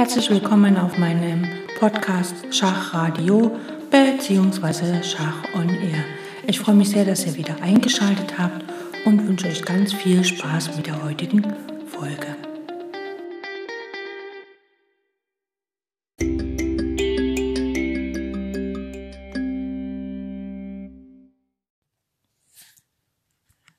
[0.00, 1.46] Herzlich willkommen auf meinem
[1.78, 3.54] Podcast Schachradio
[3.90, 5.02] bzw.
[5.02, 6.02] Schach on Air.
[6.46, 8.64] Ich freue mich sehr, dass ihr wieder eingeschaltet habt
[9.04, 11.42] und wünsche euch ganz viel Spaß mit der heutigen
[11.86, 12.34] Folge.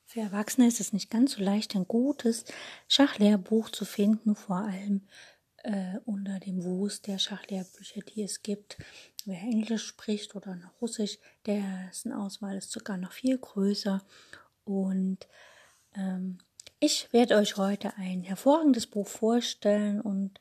[0.04, 2.44] Für Erwachsene ist es nicht ganz so leicht, ein gutes
[2.86, 5.00] Schachlehrbuch zu finden, vor allem
[5.62, 8.78] äh, unter dem Wust der Schachlehrbücher, die es gibt.
[9.24, 14.02] Wer Englisch spricht oder noch Russisch, dessen Auswahl ist sogar noch viel größer.
[14.64, 15.28] Und
[15.94, 16.38] ähm,
[16.80, 20.40] ich werde euch heute ein hervorragendes Buch vorstellen und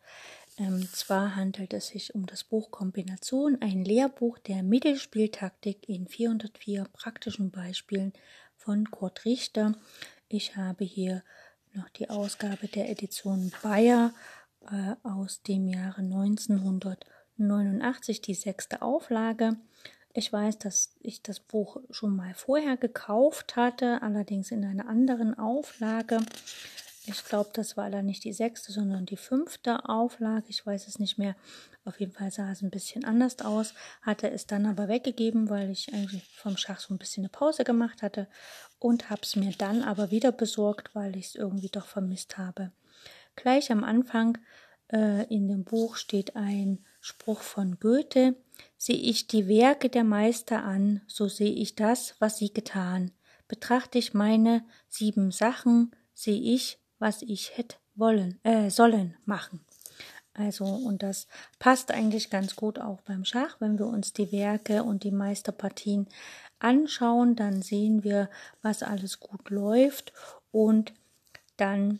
[0.57, 6.85] ähm, zwar handelt es sich um das Buch Kombination, ein Lehrbuch der Mittelspieltaktik in 404
[6.91, 8.13] praktischen Beispielen
[8.57, 9.73] von Kurt Richter.
[10.27, 11.23] Ich habe hier
[11.73, 14.13] noch die Ausgabe der Edition Bayer
[15.03, 19.57] aus dem Jahre 1989, die sechste Auflage.
[20.13, 25.39] Ich weiß, dass ich das Buch schon mal vorher gekauft hatte, allerdings in einer anderen
[25.39, 26.19] Auflage.
[27.07, 30.45] Ich glaube, das war leider nicht die sechste, sondern die fünfte Auflage.
[30.49, 31.35] Ich weiß es nicht mehr.
[31.83, 35.71] Auf jeden Fall sah es ein bisschen anders aus, hatte es dann aber weggegeben, weil
[35.71, 38.27] ich eigentlich vom Schach so ein bisschen eine Pause gemacht hatte
[38.77, 42.71] und habe es mir dann aber wieder besorgt, weil ich es irgendwie doch vermisst habe.
[43.41, 44.37] Gleich am Anfang
[44.93, 48.35] äh, in dem Buch steht ein Spruch von Goethe,
[48.77, 53.09] sehe ich die Werke der Meister an, so sehe ich das, was sie getan.
[53.47, 59.65] Betrachte ich meine sieben Sachen, sehe ich, was ich hätte wollen, äh, sollen machen.
[60.33, 63.55] Also, und das passt eigentlich ganz gut auch beim Schach.
[63.59, 66.07] Wenn wir uns die Werke und die Meisterpartien
[66.59, 68.29] anschauen, dann sehen wir,
[68.61, 70.13] was alles gut läuft
[70.51, 70.93] und
[71.57, 71.99] dann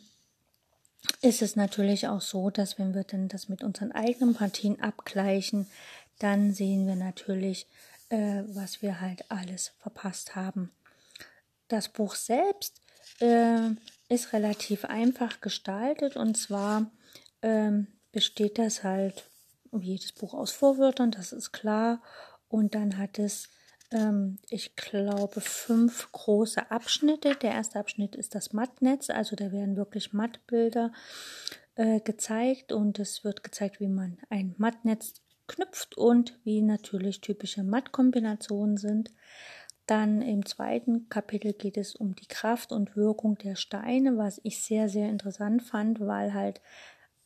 [1.22, 5.68] ist es natürlich auch so, dass wenn wir dann das mit unseren eigenen Partien abgleichen,
[6.20, 7.68] dann sehen wir natürlich,
[8.10, 10.72] äh, was wir halt alles verpasst haben.
[11.68, 12.82] Das Buch selbst
[13.20, 13.70] äh,
[14.10, 16.92] ist relativ einfach gestaltet und zwar
[17.42, 19.26] ähm, besteht das halt
[19.72, 22.02] jedes Buch aus Vorwörtern, das ist klar.
[22.50, 23.50] Und dann hat es,
[23.92, 27.36] ähm, ich glaube, fünf große Abschnitte.
[27.36, 30.92] Der erste Abschnitt ist das Mattnetz, also da werden wirklich Mattbilder
[31.76, 37.64] äh, gezeigt und es wird gezeigt, wie man ein Mattnetz knüpft und wie natürlich typische
[37.64, 39.12] Mattkombinationen sind.
[39.88, 44.64] Dann im zweiten Kapitel geht es um die Kraft und Wirkung der Steine, was ich
[44.64, 46.62] sehr, sehr interessant fand, weil halt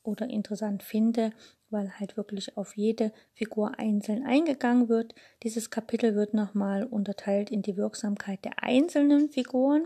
[0.02, 1.32] oder interessant finde,
[1.76, 5.14] weil halt wirklich auf jede Figur einzeln eingegangen wird.
[5.44, 9.86] Dieses Kapitel wird nochmal unterteilt in die Wirksamkeit der einzelnen Figuren.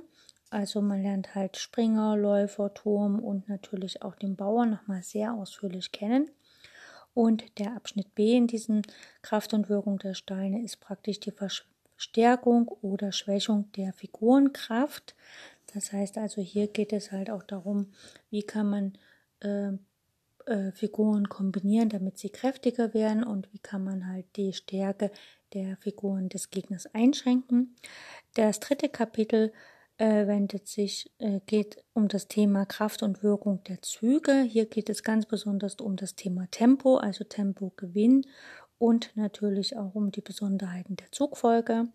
[0.52, 5.92] Also man lernt halt Springer, Läufer, Turm und natürlich auch den Bauer nochmal sehr ausführlich
[5.92, 6.30] kennen.
[7.16, 8.84] Und der Abschnitt B in diesem
[9.24, 15.16] Kraft und Wirkung der Steine ist praktisch die Verstärkung oder Schwächung der Figurenkraft.
[15.74, 17.88] Das heißt also, hier geht es halt auch darum,
[18.30, 18.94] wie kann man
[19.40, 19.78] äh,
[20.50, 25.12] äh, Figuren kombinieren, damit sie kräftiger werden und wie kann man halt die Stärke
[25.54, 27.76] der Figuren des Gegners einschränken.
[28.34, 29.54] Das dritte Kapitel
[29.98, 34.42] äh, wendet sich, äh, geht um das Thema Kraft und Wirkung der Züge.
[34.42, 38.26] Hier geht es ganz besonders um das Thema Tempo, also Tempogewinn
[38.78, 41.90] und natürlich auch um die Besonderheiten der Zugfolge.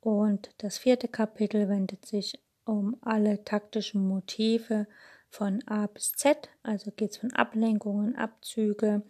[0.00, 4.86] Und das vierte Kapitel wendet sich um alle taktischen Motive
[5.30, 9.02] von A bis Z, also geht es von Ablenkungen, Abzüge,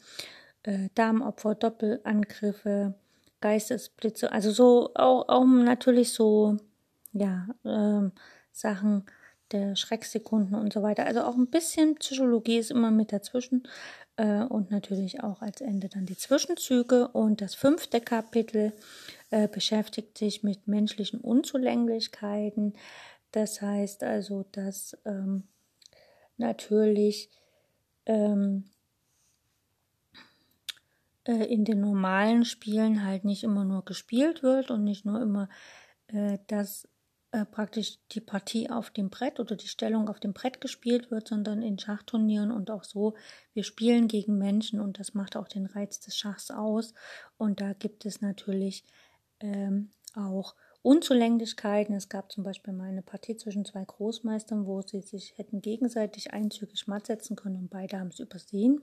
[0.65, 2.95] äh, Darmopfer, Doppelangriffe,
[3.41, 6.57] Geistesblitze, also so auch, auch natürlich so,
[7.13, 8.13] ja, ähm,
[8.53, 9.05] Sachen
[9.53, 11.07] der Schrecksekunden und so weiter.
[11.07, 13.67] Also auch ein bisschen Psychologie ist immer mit dazwischen
[14.17, 17.09] äh, und natürlich auch als Ende dann die Zwischenzüge.
[17.09, 18.73] Und das fünfte Kapitel
[19.31, 22.75] äh, beschäftigt sich mit menschlichen Unzulänglichkeiten.
[23.33, 25.45] Das heißt also, dass ähm,
[26.39, 27.31] natürlich
[28.07, 28.65] ähm,
[31.25, 35.49] äh, in den normalen Spielen halt nicht immer nur gespielt wird und nicht nur immer
[36.09, 36.89] äh, das
[37.31, 41.29] äh, praktisch die Partie auf dem Brett oder die Stellung auf dem Brett gespielt wird,
[41.29, 43.15] sondern in Schachturnieren und auch so.
[43.53, 46.95] Wir spielen gegen Menschen und das macht auch den Reiz des Schachs aus.
[47.37, 48.85] Und da gibt es natürlich
[49.41, 51.95] ähm, auch Unzulänglichkeiten.
[51.95, 56.33] Es gab zum Beispiel mal eine Partie zwischen zwei Großmeistern, wo sie sich hätten gegenseitig
[56.33, 58.83] einzügig matt setzen können und beide haben es übersehen.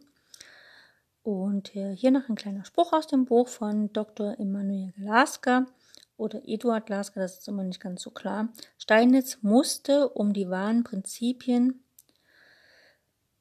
[1.24, 4.39] Und hier noch ein kleiner Spruch aus dem Buch von Dr.
[4.39, 5.65] Emanuel Lasker
[6.18, 8.50] oder Eduard Lasker, das ist immer nicht ganz so klar.
[8.77, 11.83] Steinitz musste, um die wahren Prinzipien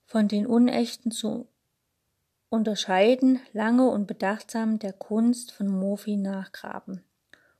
[0.06, 1.46] von den unechten zu
[2.48, 7.02] unterscheiden, lange und bedachtsam der Kunst von Mofi nachgraben.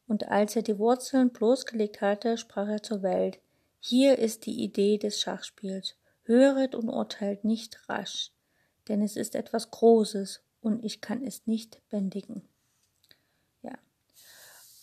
[0.06, 3.38] Und als er die Wurzeln bloßgelegt hatte, sprach er zur Welt.
[3.80, 5.96] Hier ist die Idee des Schachspiels.
[6.24, 8.32] Höret und urteilt nicht rasch,
[8.88, 12.42] denn es ist etwas Großes und ich kann es nicht bändigen.
[13.62, 13.72] Ja.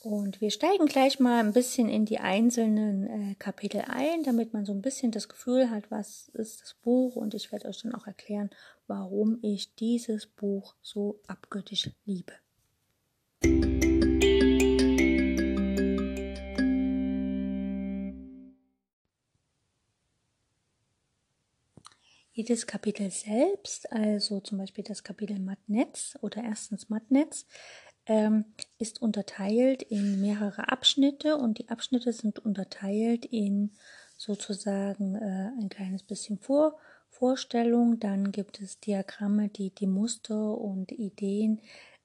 [0.03, 4.65] Und wir steigen gleich mal ein bisschen in die einzelnen äh, Kapitel ein, damit man
[4.65, 7.15] so ein bisschen das Gefühl hat, was ist das Buch.
[7.15, 8.51] Und ich werde euch dann auch erklären,
[8.85, 12.33] warum ich dieses Buch so abgöttisch liebe.
[22.33, 27.45] Jedes Kapitel selbst, also zum Beispiel das Kapitel Mattnetz oder erstens Mattnetz,
[28.05, 28.45] ähm,
[28.77, 33.71] ist unterteilt in mehrere Abschnitte und die Abschnitte sind unterteilt in
[34.17, 36.77] sozusagen äh, ein kleines bisschen Vor
[37.09, 37.99] Vorstellung.
[37.99, 41.59] Dann gibt es Diagramme, die die Muster und Ideen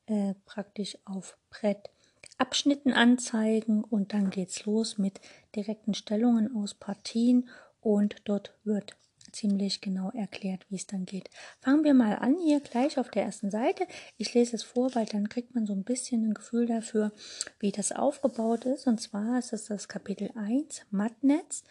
[0.07, 1.91] äh, praktisch auf Brett
[2.39, 5.21] Abschnitten anzeigen und dann geht's los mit
[5.55, 7.49] direkten Stellungen aus Partien
[7.81, 8.97] und dort wird
[9.37, 11.31] ziemlich genau erklärt, wie es dann geht.
[11.61, 13.87] Fangen wir mal an hier gleich auf der ersten Seite.
[14.17, 17.13] Ich lese es vor, weil dann kriegt man so ein bisschen ein Gefühl dafür,
[17.61, 18.87] wie das aufgebaut ist.
[18.87, 21.65] Und zwar ist es das Kapitel 1, Mattnetz.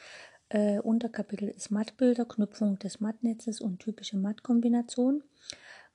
[0.50, 5.24] Äh, Unterkapitel ist Mattbilder, Knüpfung des Mattnetzes und typische Mattkombinationen.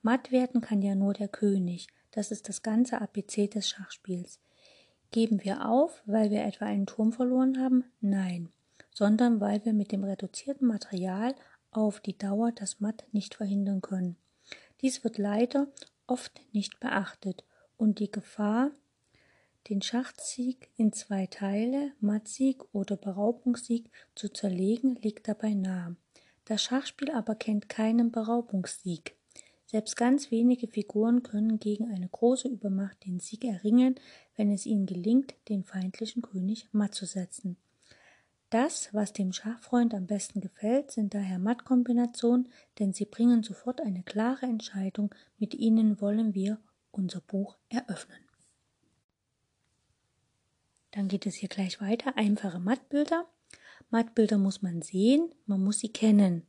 [0.02, 1.86] Matt werden kann ja nur der König.
[2.10, 4.40] Das ist das ganze APC des Schachspiels.
[5.12, 7.84] Geben wir auf, weil wir etwa einen Turm verloren haben?
[8.00, 8.48] Nein,
[8.94, 11.34] sondern weil wir mit dem reduzierten Material
[11.70, 14.16] auf die Dauer das Matt nicht verhindern können.
[14.80, 15.68] Dies wird leider
[16.06, 17.44] oft nicht beachtet
[17.76, 18.70] und die Gefahr,
[19.68, 25.96] den Schachsieg in zwei Teile, Mattsieg oder Beraubungssieg, zu zerlegen, liegt dabei nahe.
[26.46, 29.16] Das Schachspiel aber kennt keinen Beraubungssieg.
[29.66, 33.94] Selbst ganz wenige Figuren können gegen eine große Übermacht den Sieg erringen,
[34.34, 37.56] wenn es ihnen gelingt, den feindlichen König matt zu setzen.
[38.50, 42.48] Das, was dem Schachfreund am besten gefällt, sind daher Mattkombinationen,
[42.80, 45.14] denn sie bringen sofort eine klare Entscheidung.
[45.38, 46.58] Mit ihnen wollen wir
[46.90, 48.18] unser Buch eröffnen.
[50.90, 52.16] Dann geht es hier gleich weiter.
[52.16, 53.24] Einfache Mattbilder.
[53.90, 56.44] Mattbilder muss man sehen, man muss sie kennen.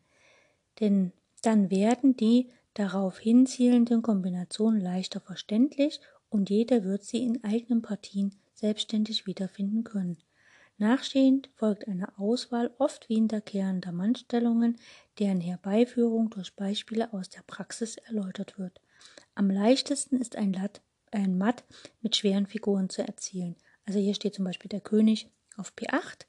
[0.79, 1.11] Denn
[1.43, 8.35] dann werden die darauf hinzielenden Kombinationen leichter verständlich und jeder wird sie in eigenen Partien
[8.55, 10.17] selbstständig wiederfinden können.
[10.81, 14.79] Nachstehend folgt eine Auswahl oft wiederkehrender Mannstellungen,
[15.19, 18.81] deren Herbeiführung durch Beispiele aus der Praxis erläutert wird.
[19.35, 20.81] Am leichtesten ist ein, Lat,
[21.11, 21.65] ein Matt
[22.01, 23.57] mit schweren Figuren zu erzielen.
[23.85, 26.25] Also hier steht zum Beispiel der König auf P8,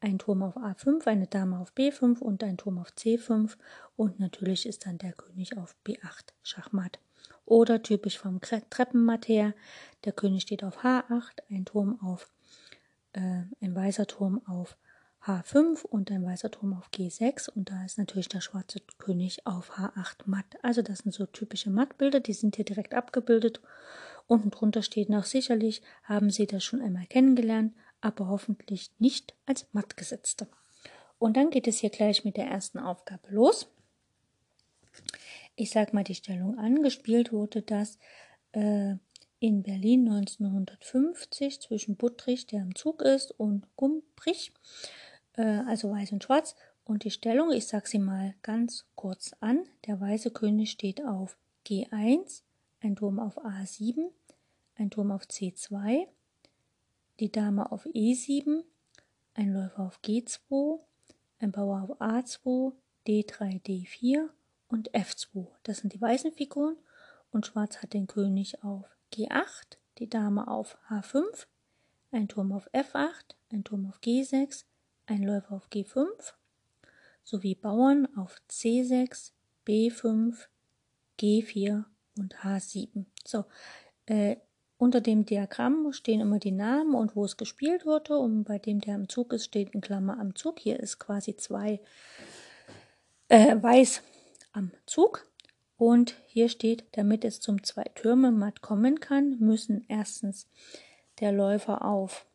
[0.00, 3.56] ein Turm auf A5, eine Dame auf B5 und ein Turm auf C5
[3.96, 6.98] und natürlich ist dann der König auf B8 Schachmatt.
[7.46, 9.54] Oder typisch vom Treppenmatt her,
[10.04, 12.30] der König steht auf H8, ein Turm auf
[13.14, 14.76] äh, ein weißer Turm auf
[15.24, 19.78] H5 und ein weißer Turm auf G6 und da ist natürlich der schwarze König auf
[19.78, 20.44] H8 matt.
[20.62, 23.60] Also das sind so typische Mattbilder, die sind hier direkt abgebildet.
[24.26, 29.66] Unten drunter steht noch sicherlich, haben Sie das schon einmal kennengelernt, aber hoffentlich nicht als
[29.72, 30.46] Mattgesetzte.
[31.18, 33.66] Und dann geht es hier gleich mit der ersten Aufgabe los.
[35.56, 36.82] Ich sage mal die Stellung an.
[36.82, 37.98] Gespielt wurde das
[38.52, 38.96] äh,
[39.44, 44.54] in Berlin 1950 zwischen Buttrich, der im Zug ist, und Gumbrich,
[45.34, 46.56] äh, also weiß und schwarz.
[46.82, 49.64] Und die Stellung, ich sage sie mal ganz kurz an.
[49.86, 51.36] Der weiße König steht auf
[51.66, 52.40] G1,
[52.80, 54.06] ein Turm auf A7,
[54.76, 56.06] ein Turm auf C2,
[57.20, 58.64] die Dame auf E7,
[59.34, 60.78] ein Läufer auf G2,
[61.40, 62.72] ein Bauer auf A2,
[63.06, 64.26] D3, D4
[64.68, 65.48] und F2.
[65.64, 66.78] Das sind die weißen Figuren
[67.30, 71.46] und Schwarz hat den König auf G8, die Dame auf H5,
[72.10, 74.64] ein Turm auf F8, ein Turm auf G6,
[75.06, 76.34] ein Läufer auf G5
[77.24, 79.32] sowie Bauern auf C6,
[79.66, 80.46] B5,
[81.18, 81.84] G4
[82.18, 83.06] und H7.
[83.24, 83.44] So,
[84.06, 84.36] äh,
[84.76, 88.80] unter dem Diagramm stehen immer die Namen und wo es gespielt wurde und bei dem
[88.80, 90.58] der am Zug ist, steht in Klammer am Zug.
[90.58, 91.80] Hier ist quasi zwei
[93.28, 94.02] äh, weiß
[94.52, 95.26] am Zug
[95.76, 100.48] und hier steht, damit es zum Zwei-Türme-Matt kommen kann, müssen erstens
[101.20, 102.26] der Läufer auf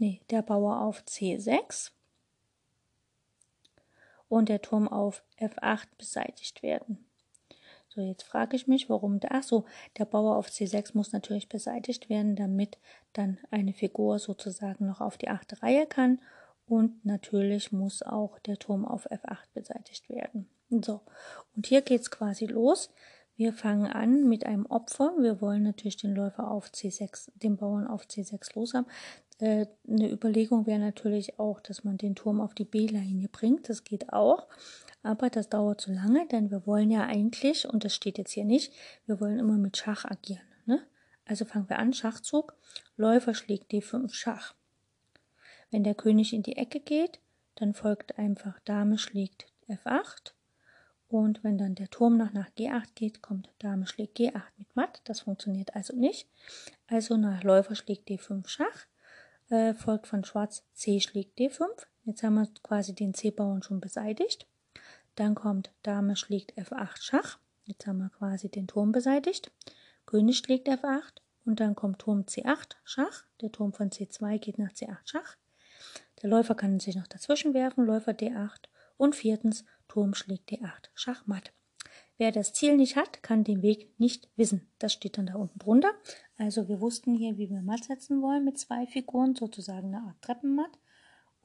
[0.00, 1.90] nee, der Bauer auf C6
[4.28, 7.04] und der Turm auf F8 beseitigt werden.
[7.88, 9.64] So, jetzt frage ich mich, warum der, ach so,
[9.98, 12.78] der Bauer auf C6 muss natürlich beseitigt werden, damit
[13.12, 16.20] dann eine Figur sozusagen noch auf die achte Reihe kann
[16.70, 20.48] Und natürlich muss auch der Turm auf F8 beseitigt werden.
[20.68, 21.00] So,
[21.56, 22.90] und hier geht es quasi los.
[23.34, 25.12] Wir fangen an mit einem Opfer.
[25.18, 28.86] Wir wollen natürlich den Läufer auf C6, den Bauern auf C6 los haben.
[29.40, 33.68] Äh, eine Überlegung wäre natürlich auch, dass man den Turm auf die B-Linie bringt.
[33.68, 34.46] Das geht auch.
[35.02, 38.44] Aber das dauert zu lange, denn wir wollen ja eigentlich, und das steht jetzt hier
[38.44, 38.72] nicht,
[39.06, 40.46] wir wollen immer mit Schach agieren.
[40.66, 40.86] Ne?
[41.24, 42.54] Also fangen wir an, Schachzug.
[42.96, 44.54] Läufer schlägt D5 Schach.
[45.70, 47.20] Wenn der König in die Ecke geht,
[47.54, 50.32] dann folgt einfach Dame schlägt F8.
[51.08, 55.00] Und wenn dann der Turm noch nach G8 geht, kommt Dame schlägt G8 mit Matt.
[55.04, 56.28] Das funktioniert also nicht.
[56.86, 58.86] Also nach Läufer schlägt D5 Schach,
[59.48, 61.66] äh, folgt von Schwarz C schlägt D5.
[62.04, 64.46] Jetzt haben wir quasi den C-Bauern schon beseitigt.
[65.16, 67.38] Dann kommt Dame schlägt F8 Schach.
[67.64, 69.50] Jetzt haben wir quasi den Turm beseitigt.
[70.06, 73.24] König schlägt F8 und dann kommt Turm C8 Schach.
[73.40, 75.36] Der Turm von C2 geht nach C8 Schach.
[76.22, 81.52] Der Läufer kann sich noch dazwischen werfen, Läufer D8 und viertens Turm schlägt D8, Schachmatt.
[82.18, 84.68] Wer das Ziel nicht hat, kann den Weg nicht wissen.
[84.78, 85.90] Das steht dann da unten drunter.
[86.36, 90.20] Also wir wussten hier, wie wir Matt setzen wollen mit zwei Figuren, sozusagen eine Art
[90.20, 90.78] Treppenmatt.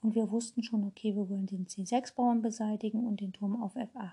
[0.02, 4.12] Und wir wussten schon, okay, wir wollen den C6-Bauern beseitigen und den Turm auf F8.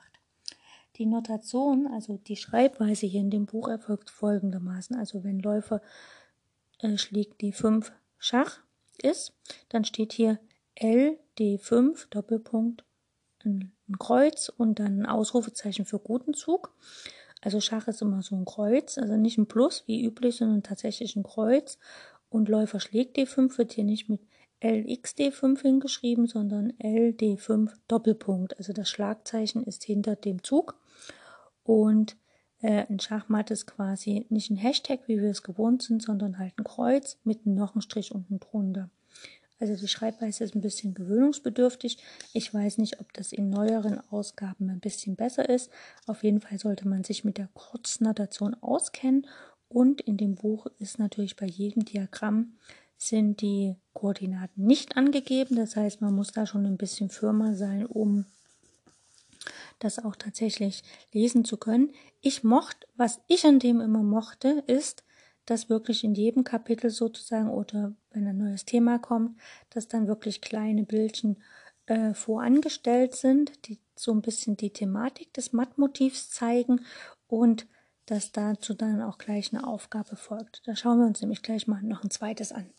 [0.97, 4.95] Die Notation, also die Schreibweise hier in dem Buch erfolgt folgendermaßen.
[4.95, 5.83] Also wenn Läufer
[6.79, 8.61] äh, schlägt D5 Schach
[9.03, 9.35] ist,
[9.69, 10.39] dann steht hier
[10.83, 12.85] L, D5, Doppelpunkt,
[13.45, 16.75] ein, Kreuz und dann ein Ausrufezeichen für guten Zug.
[17.41, 21.15] Also Schach ist immer so ein Kreuz, also nicht ein Plus wie üblich, sondern tatsächlich
[21.15, 21.79] ein Kreuz.
[22.31, 24.21] Und Läufer schlägt D5 wird hier nicht mit
[24.63, 28.57] LXD5 hingeschrieben, sondern LD5 Doppelpunkt.
[28.59, 30.81] Also das Schlagzeichen ist hinter dem Zug.
[31.65, 32.17] Und
[32.61, 36.55] äh, ein Schachmatt ist quasi nicht ein Hashtag, wie wir es gewohnt sind, sondern halt
[36.59, 38.89] ein Kreuz mit einem Strich unten drunter.
[39.63, 41.99] Also die Schreibweise ist ein bisschen gewöhnungsbedürftig.
[42.33, 45.71] Ich weiß nicht, ob das in neueren Ausgaben ein bisschen besser ist.
[46.09, 49.29] Auf jeden Fall sollte man sich mit der Kurznotation auskennen.
[49.69, 52.59] Und in dem Buch ist natürlich bei jedem Diagramm
[52.99, 55.55] sind die Koordinaten nicht angegeben.
[55.55, 58.25] Das heißt, man muss da schon ein bisschen firmer sein, um
[59.79, 61.93] das auch tatsächlich lesen zu können.
[62.21, 65.05] Ich mochte, was ich an dem immer mochte, ist,
[65.47, 69.39] dass wirklich in jedem Kapitel sozusagen oder wenn ein neues Thema kommt,
[69.71, 71.37] dass dann wirklich kleine Bildchen
[71.87, 76.81] äh, vorangestellt sind, die so ein bisschen die Thematik des Mattmotivs zeigen
[77.27, 77.67] und
[78.07, 80.63] dass dazu dann auch gleich eine Aufgabe folgt.
[80.67, 82.71] Da schauen wir uns nämlich gleich mal noch ein zweites an.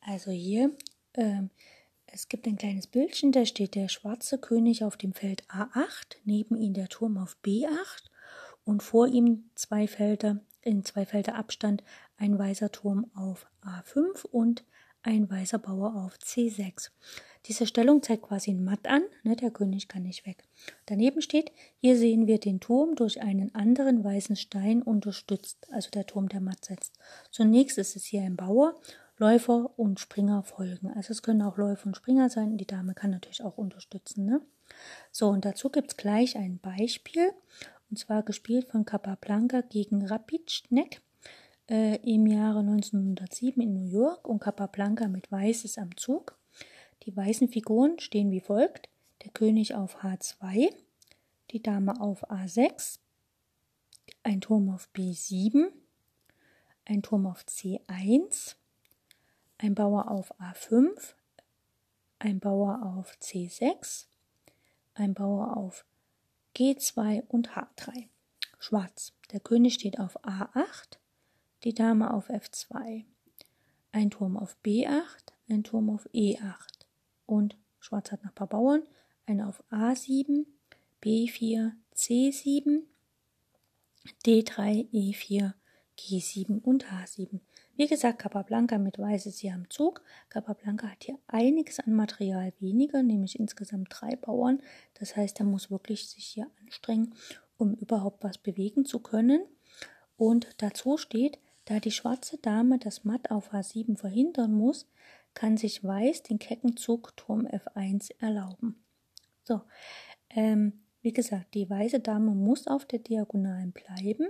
[0.00, 0.72] Also hier
[1.14, 1.50] ähm,
[2.18, 6.56] es gibt ein kleines Bildchen, da steht der schwarze König auf dem Feld A8, neben
[6.56, 8.10] ihm der Turm auf B8
[8.64, 11.84] und vor ihm zwei Felder, in zwei Felder Abstand
[12.16, 14.64] ein weißer Turm auf A5 und
[15.04, 16.90] ein weißer Bauer auf C6.
[17.46, 20.42] Diese Stellung zeigt quasi ein Matt an, ne, der König kann nicht weg.
[20.86, 26.04] Daneben steht, hier sehen wir den Turm durch einen anderen weißen Stein unterstützt, also der
[26.04, 26.98] Turm, der Matt setzt.
[27.30, 28.74] Zunächst ist es hier ein Bauer
[29.18, 30.92] Läufer und Springer folgen.
[30.94, 32.56] Also es können auch Läufer und Springer sein.
[32.56, 34.24] Die Dame kann natürlich auch unterstützen.
[34.24, 34.40] Ne?
[35.10, 37.32] So, und dazu gibt es gleich ein Beispiel.
[37.90, 41.00] Und zwar gespielt von Capablanca gegen Rapidschneck
[41.68, 44.28] äh, im Jahre 1907 in New York.
[44.28, 46.38] Und Capablanca mit Weiß ist am Zug.
[47.04, 48.88] Die weißen Figuren stehen wie folgt.
[49.24, 50.72] Der König auf H2,
[51.50, 53.00] die Dame auf A6,
[54.22, 55.72] ein Turm auf B7,
[56.84, 58.54] ein Turm auf C1,
[59.58, 61.14] ein Bauer auf A5,
[62.20, 64.06] ein Bauer auf C6,
[64.94, 65.84] ein Bauer auf
[66.56, 68.08] G2 und H3.
[68.58, 69.12] Schwarz.
[69.32, 70.98] Der König steht auf A8,
[71.64, 73.04] die Dame auf F2,
[73.92, 76.86] ein Turm auf B8, ein Turm auf E8
[77.26, 78.82] und Schwarz hat noch ein paar Bauern,
[79.26, 80.46] ein auf A7,
[81.02, 82.82] B4, C7,
[84.24, 85.52] D3, E4,
[85.98, 87.40] G7 und H7.
[87.78, 90.02] Wie gesagt, Capablanca mit Weiß ist hier am Zug.
[90.30, 94.60] Capablanca hat hier einiges an Material weniger, nämlich insgesamt drei Bauern.
[94.94, 97.14] Das heißt, er muss wirklich sich hier anstrengen,
[97.56, 99.42] um überhaupt was bewegen zu können.
[100.16, 104.88] Und dazu steht, da die schwarze Dame das Matt auf H7 verhindern muss,
[105.34, 108.82] kann sich Weiß den kecken Zug Turm F1 erlauben.
[109.44, 109.60] So,
[110.30, 114.26] ähm, wie gesagt, die weiße Dame muss auf der Diagonalen bleiben,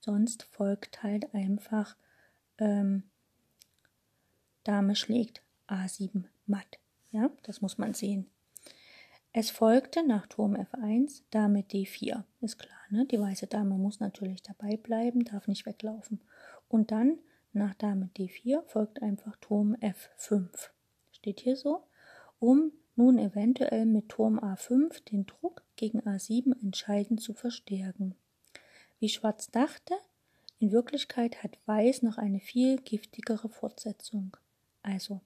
[0.00, 1.94] sonst folgt halt einfach
[2.58, 3.04] ähm,
[4.64, 6.78] Dame schlägt A7 matt.
[7.10, 8.30] Ja, das muss man sehen.
[9.32, 12.24] Es folgte nach Turm F1 Dame D4.
[12.40, 13.04] Ist klar, ne?
[13.06, 16.22] Die weiße Dame muss natürlich dabei bleiben, darf nicht weglaufen.
[16.68, 17.18] Und dann
[17.52, 20.70] nach Dame D4 folgt einfach Turm F5.
[21.12, 21.84] Steht hier so.
[22.38, 28.14] Um nun eventuell mit Turm A5 den Druck gegen A7 entscheidend zu verstärken.
[28.98, 29.94] Wie Schwarz dachte,
[30.58, 34.36] in Wirklichkeit hat Weiß noch eine viel giftigere Fortsetzung.
[34.82, 35.20] Also,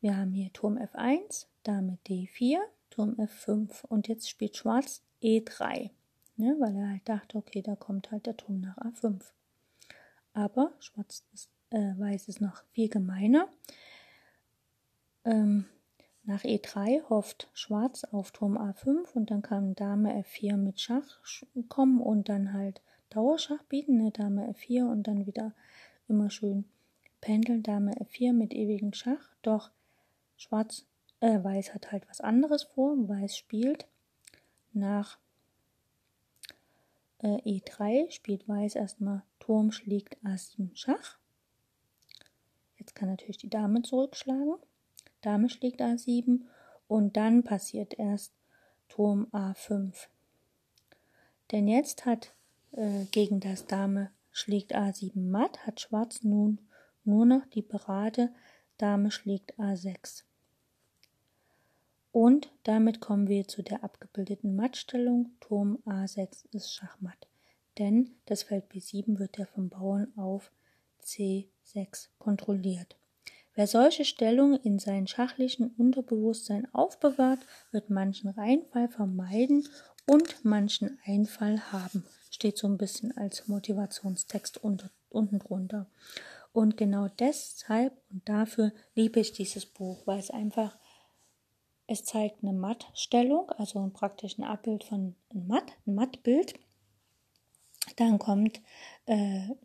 [0.00, 2.58] wir haben hier Turm F1, Dame D4,
[2.90, 5.90] Turm F5 und jetzt spielt Schwarz E3,
[6.36, 9.20] ne, weil er halt dachte, okay, da kommt halt der Turm nach A5.
[10.34, 13.48] Aber Schwarz ist, äh, Weiß ist noch viel gemeiner.
[15.24, 15.64] Ähm,
[16.24, 21.20] nach E3 hofft Schwarz auf Turm A5 und dann kann Dame F4 mit Schach
[21.68, 22.82] kommen und dann halt
[23.16, 25.54] Dauerschach bieten, ne, Dame F4 und dann wieder
[26.06, 26.66] immer schön
[27.22, 29.34] pendeln, Dame F4 mit ewigem Schach.
[29.40, 29.70] Doch
[30.36, 30.84] Schwarz,
[31.20, 32.94] äh, Weiß hat halt was anderes vor.
[33.08, 33.86] Weiß spielt
[34.74, 35.18] nach
[37.20, 41.16] äh, E3, spielt Weiß erstmal Turm schlägt A7 Schach.
[42.76, 44.56] Jetzt kann natürlich die Dame zurückschlagen.
[45.22, 46.42] Dame schlägt A7
[46.86, 48.34] und dann passiert erst
[48.88, 50.08] Turm A5.
[51.50, 52.35] Denn jetzt hat
[52.76, 56.60] äh, gegen das Dame schlägt A7 matt, hat Schwarz nun
[57.04, 58.30] nur noch die Parade
[58.78, 60.24] Dame schlägt A6.
[62.12, 65.30] Und damit kommen wir zu der abgebildeten Mattstellung.
[65.40, 67.28] Turm A6 ist Schachmatt.
[67.78, 70.50] Denn das Feld B7 wird ja vom Bauern auf
[71.02, 72.96] C6 kontrolliert.
[73.54, 77.40] Wer solche Stellungen in seinem schachlichen Unterbewusstsein aufbewahrt,
[77.70, 79.68] wird manchen Reinfall vermeiden
[80.06, 82.04] und manchen Einfall haben.
[82.36, 85.86] Steht so ein bisschen als Motivationstext unter, unten drunter.
[86.52, 90.76] Und genau deshalb und dafür liebe ich dieses Buch, weil es einfach
[91.86, 96.52] es zeigt eine Mattstellung, also praktisch ein Abbild von einem Matt, ein Mattbild.
[97.96, 98.60] Dann kommt
[99.06, 99.14] äh,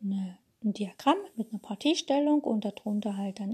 [0.02, 3.52] eine, ein Diagramm mit einer Partiestellung und darunter halt dann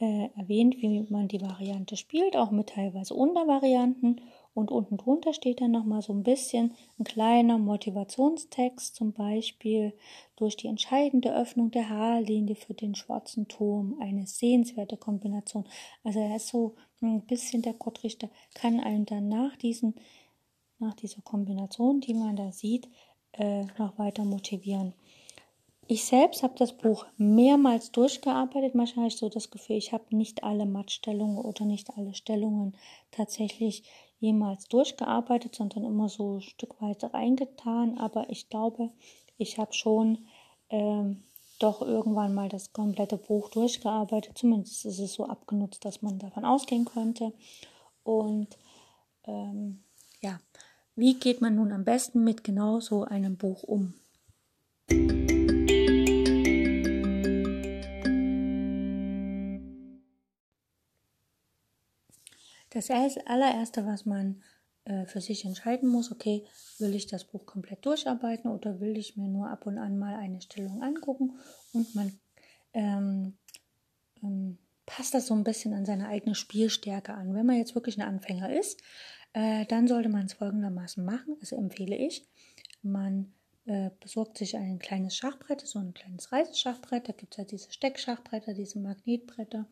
[0.00, 4.20] äh, erwähnt, wie man die Variante spielt, auch mit teilweise Untervarianten.
[4.58, 9.92] Und unten drunter steht dann nochmal so ein bisschen ein kleiner Motivationstext, zum Beispiel
[10.34, 15.64] durch die entscheidende Öffnung der Haarlinie für den schwarzen Turm, eine sehenswerte Kombination.
[16.02, 19.94] Also er ist so ein bisschen der Gottrichter, kann einem dann nach, diesen,
[20.80, 22.88] nach dieser Kombination, die man da sieht,
[23.34, 24.92] äh, noch weiter motivieren.
[25.86, 28.74] Ich selbst habe das Buch mehrmals durchgearbeitet.
[28.74, 32.76] Manchmal habe ich so das Gefühl, ich habe nicht alle Mattstellungen oder nicht alle Stellungen
[33.12, 33.84] tatsächlich
[34.20, 37.98] jemals durchgearbeitet, sondern immer so ein Stück weit reingetan.
[37.98, 38.90] Aber ich glaube,
[39.36, 40.26] ich habe schon
[40.70, 41.22] ähm,
[41.58, 44.36] doch irgendwann mal das komplette Buch durchgearbeitet.
[44.36, 47.32] Zumindest ist es so abgenutzt, dass man davon ausgehen könnte.
[48.02, 48.58] Und
[49.24, 49.82] ähm,
[50.20, 50.40] ja,
[50.94, 53.94] wie geht man nun am besten mit genau so einem Buch um?
[62.78, 62.90] Das
[63.26, 64.40] allererste, was man
[64.84, 66.44] äh, für sich entscheiden muss, okay,
[66.78, 70.14] will ich das Buch komplett durcharbeiten oder will ich mir nur ab und an mal
[70.14, 71.40] eine Stellung angucken?
[71.72, 72.20] Und man
[72.74, 73.36] ähm,
[74.22, 77.34] ähm, passt das so ein bisschen an seine eigene Spielstärke an.
[77.34, 78.80] Wenn man jetzt wirklich ein Anfänger ist,
[79.32, 82.28] äh, dann sollte man es folgendermaßen machen, also empfehle ich,
[82.82, 83.32] man
[83.66, 87.72] äh, besorgt sich ein kleines Schachbrett, so ein kleines Reiseschachbrett, da gibt es ja diese
[87.72, 89.66] Steckschachbretter, diese Magnetbretter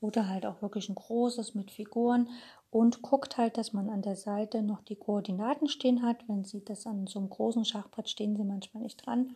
[0.00, 2.28] oder halt auch wirklich ein großes mit Figuren
[2.70, 6.28] und guckt halt, dass man an der Seite noch die Koordinaten stehen hat.
[6.28, 9.34] Wenn Sie das an so einem großen Schachbrett stehen, Sie manchmal nicht dran.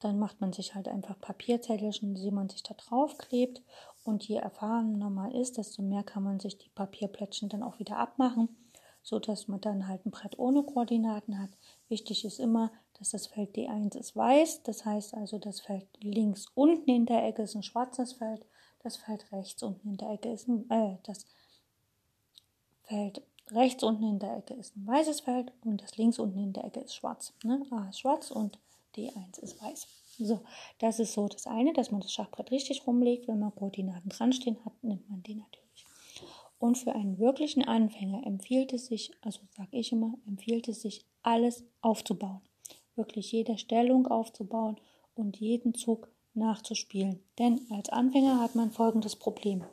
[0.00, 3.62] Dann macht man sich halt einfach Papierzettelchen, die man sich da drauf klebt.
[4.04, 7.96] Und je erfahrener man ist, desto mehr kann man sich die Papierplättchen dann auch wieder
[7.96, 8.48] abmachen,
[9.02, 11.50] so dass man dann halt ein Brett ohne Koordinaten hat.
[11.88, 14.62] Wichtig ist immer, dass das Feld D1 ist weiß.
[14.62, 18.44] Das heißt also, das Feld links unten in der Ecke ist ein schwarzes Feld
[18.86, 21.26] das Feld rechts unten in der Ecke ist ein, äh, das
[22.84, 23.20] Feld
[23.50, 26.64] rechts unten in der Ecke ist ein weißes Feld und das links unten in der
[26.64, 27.32] Ecke ist schwarz.
[27.42, 27.66] Ne?
[27.72, 28.60] A ist schwarz und
[28.96, 29.88] D1 ist weiß.
[30.18, 30.40] So,
[30.78, 33.28] das ist so das eine, dass man das Schachbrett richtig rumlegt.
[33.28, 35.84] Wenn man Koordinaten dran stehen hat, nimmt man die natürlich.
[36.58, 41.04] Und für einen wirklichen Anfänger empfiehlt es sich, also sage ich immer, empfiehlt es sich,
[41.22, 42.40] alles aufzubauen.
[42.94, 44.80] Wirklich jede Stellung aufzubauen
[45.14, 47.22] und jeden Zug nachzuspielen.
[47.38, 49.64] Denn als Anfänger hat man folgendes Problem.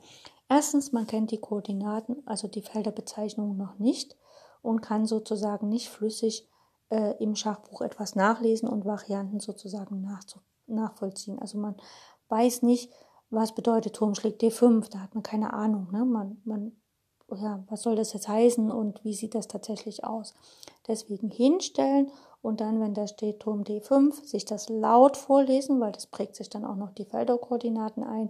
[0.49, 4.15] Erstens, man kennt die Koordinaten, also die Felderbezeichnungen noch nicht
[4.61, 6.47] und kann sozusagen nicht flüssig
[6.89, 10.07] äh, im Schachbuch etwas nachlesen und Varianten sozusagen
[10.67, 11.39] nachvollziehen.
[11.39, 11.75] Also man
[12.29, 12.91] weiß nicht,
[13.29, 15.89] was bedeutet Turm schlägt D5, da hat man keine Ahnung.
[15.91, 16.05] Ne?
[16.05, 16.71] Man, man
[17.35, 20.35] ja, was soll das jetzt heißen und wie sieht das tatsächlich aus.
[20.87, 22.11] Deswegen hinstellen
[22.43, 26.49] und dann, wenn da steht Turm D5, sich das laut vorlesen, weil das prägt sich
[26.49, 28.29] dann auch noch die Felderkoordinaten ein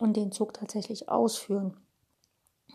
[0.00, 1.76] und den Zug tatsächlich ausführen.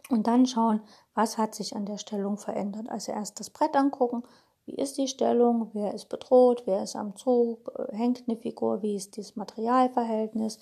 [0.10, 0.82] Und dann schauen,
[1.14, 2.90] was hat sich an der Stellung verändert.
[2.90, 4.24] Also erst das Brett angucken,
[4.66, 8.82] wie ist die Stellung, wer ist bedroht, wer ist am Zug, äh, hängt eine Figur,
[8.82, 10.58] wie ist das Materialverhältnis.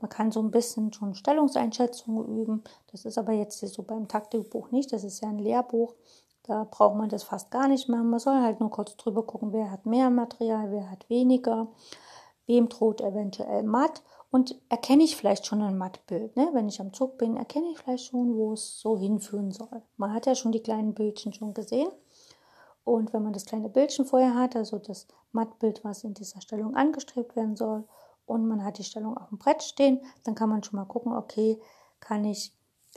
[0.00, 2.62] Man kann so ein bisschen schon Stellungseinschätzungen üben.
[2.92, 5.94] Das ist aber jetzt so beim Taktikbuch nicht, das ist ja ein Lehrbuch.
[6.48, 8.02] Da braucht man das fast gar nicht mehr.
[8.02, 11.68] Man soll halt nur kurz drüber gucken, wer hat mehr Material, wer hat weniger,
[12.46, 14.02] wem droht eventuell matt.
[14.30, 16.36] Und erkenne ich vielleicht schon ein Mattbild.
[16.36, 16.48] Ne?
[16.54, 19.82] Wenn ich am Zug bin, erkenne ich vielleicht schon, wo es so hinführen soll.
[19.98, 21.90] Man hat ja schon die kleinen Bildchen schon gesehen.
[22.82, 26.74] Und wenn man das kleine Bildchen vorher hat, also das Mattbild, was in dieser Stellung
[26.74, 27.84] angestrebt werden soll,
[28.24, 31.12] und man hat die Stellung auf dem Brett stehen, dann kann man schon mal gucken,
[31.12, 31.60] okay,
[32.00, 32.54] kann ich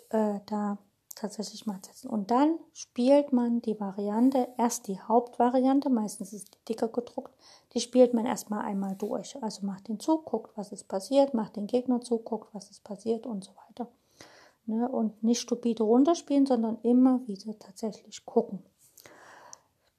[0.10, 0.78] äh, da
[1.16, 2.10] tatsächlich matt setzen.
[2.10, 7.34] Und dann spielt man die Variante, erst die Hauptvariante, meistens ist die dicker gedruckt,
[7.74, 9.42] die spielt man erstmal einmal durch.
[9.42, 12.84] Also macht den Zug, guckt, was ist passiert, macht den Gegner Zug, guckt, was ist
[12.84, 13.88] passiert und so weiter.
[14.66, 14.88] Ne?
[14.88, 18.64] Und nicht stupide runterspielen, sondern immer wieder tatsächlich gucken.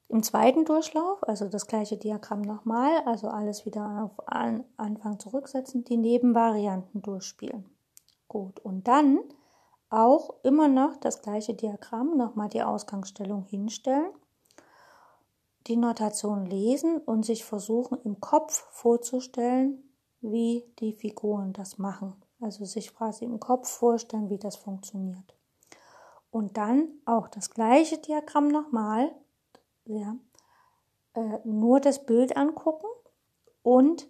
[0.09, 5.97] Im zweiten Durchlauf, also das gleiche Diagramm nochmal, also alles wieder auf Anfang zurücksetzen, die
[5.97, 7.65] Nebenvarianten durchspielen.
[8.27, 9.19] Gut, und dann
[9.93, 14.11] auch immer noch das gleiche Diagramm, nochmal die Ausgangsstellung hinstellen,
[15.67, 19.83] die Notation lesen und sich versuchen im Kopf vorzustellen,
[20.21, 22.15] wie die Figuren das machen.
[22.41, 25.35] Also sich quasi im Kopf vorstellen, wie das funktioniert.
[26.31, 29.11] Und dann auch das gleiche Diagramm nochmal,
[29.85, 30.15] ja,
[31.13, 32.87] äh, nur das Bild angucken
[33.61, 34.07] und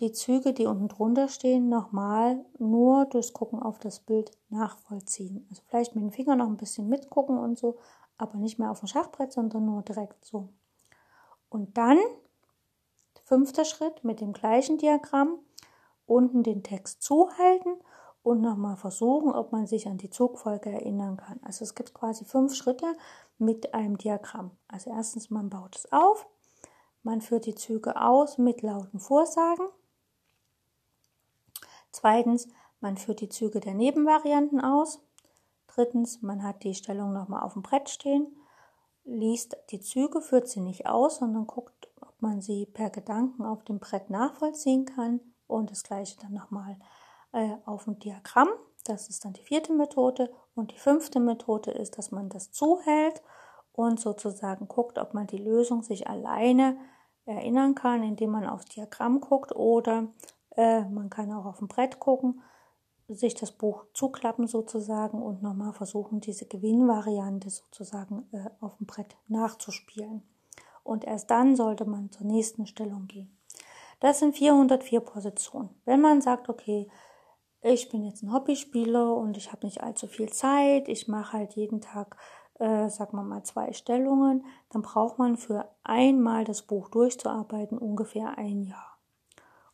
[0.00, 5.46] die Züge, die unten drunter stehen, nochmal nur durchs Gucken auf das Bild nachvollziehen.
[5.50, 7.78] Also vielleicht mit dem Finger noch ein bisschen mitgucken und so,
[8.16, 10.48] aber nicht mehr auf dem Schachbrett, sondern nur direkt so.
[11.48, 11.98] Und dann,
[13.24, 15.38] fünfter Schritt, mit dem gleichen Diagramm,
[16.06, 17.74] unten den Text zuhalten
[18.22, 21.40] und nochmal versuchen, ob man sich an die Zugfolge erinnern kann.
[21.42, 22.86] Also es gibt quasi fünf Schritte
[23.38, 24.50] mit einem Diagramm.
[24.68, 26.26] Also erstens, man baut es auf,
[27.02, 29.66] man führt die Züge aus mit lauten Vorsagen.
[31.98, 32.46] Zweitens,
[32.78, 35.00] man führt die Züge der Nebenvarianten aus.
[35.66, 38.36] Drittens, man hat die Stellung nochmal auf dem Brett stehen,
[39.02, 43.64] liest die Züge, führt sie nicht aus, sondern guckt, ob man sie per Gedanken auf
[43.64, 45.18] dem Brett nachvollziehen kann.
[45.48, 46.78] Und das gleiche dann nochmal
[47.32, 48.50] äh, auf dem Diagramm.
[48.84, 50.30] Das ist dann die vierte Methode.
[50.54, 53.24] Und die fünfte Methode ist, dass man das zuhält
[53.72, 56.78] und sozusagen guckt, ob man die Lösung sich alleine
[57.24, 60.06] erinnern kann, indem man aufs Diagramm guckt oder
[60.58, 62.42] äh, man kann auch auf dem Brett gucken,
[63.06, 69.16] sich das Buch zuklappen sozusagen und nochmal versuchen, diese Gewinnvariante sozusagen äh, auf dem Brett
[69.28, 70.22] nachzuspielen.
[70.82, 73.38] Und erst dann sollte man zur nächsten Stellung gehen.
[74.00, 75.70] Das sind 404 Positionen.
[75.84, 76.88] Wenn man sagt, okay,
[77.62, 81.54] ich bin jetzt ein Hobbyspieler und ich habe nicht allzu viel Zeit, ich mache halt
[81.54, 82.16] jeden Tag,
[82.58, 88.36] äh, sagen wir mal, zwei Stellungen, dann braucht man für einmal das Buch durchzuarbeiten ungefähr
[88.36, 88.87] ein Jahr.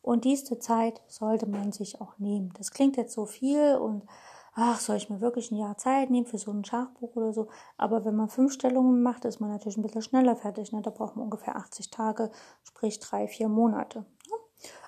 [0.05, 2.53] Und diese Zeit sollte man sich auch nehmen.
[2.57, 4.05] Das klingt jetzt so viel und
[4.53, 7.47] ach, soll ich mir wirklich ein Jahr Zeit nehmen für so ein Schachbuch oder so?
[7.77, 10.71] Aber wenn man fünf Stellungen macht, ist man natürlich ein bisschen schneller fertig.
[10.71, 10.81] Ne?
[10.81, 12.31] Da braucht man ungefähr 80 Tage,
[12.63, 14.05] sprich drei, vier Monate.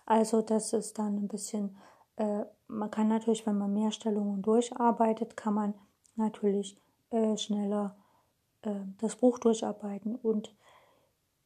[0.06, 1.76] Also das ist dann ein bisschen
[2.18, 5.74] äh, man kann natürlich, wenn man mehr Stellungen durcharbeitet, kann man
[6.16, 6.78] natürlich
[7.12, 7.96] äh, schneller
[8.64, 10.16] äh, das Buch durcharbeiten.
[10.16, 10.54] Und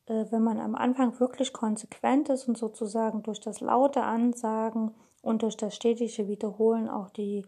[0.08, 5.44] äh, wenn man am Anfang wirklich konsequent ist und sozusagen durch das laute Ansagen und
[5.44, 7.46] durch das stetige Wiederholen auch die,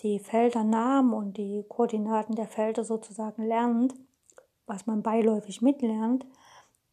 [0.00, 3.94] die Feldernamen und die Koordinaten der Felder sozusagen lernt,
[4.66, 6.26] was man beiläufig mitlernt,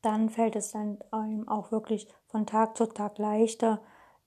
[0.02, 3.82] dann fällt es dann einem auch wirklich von Tag zu Tag leichter,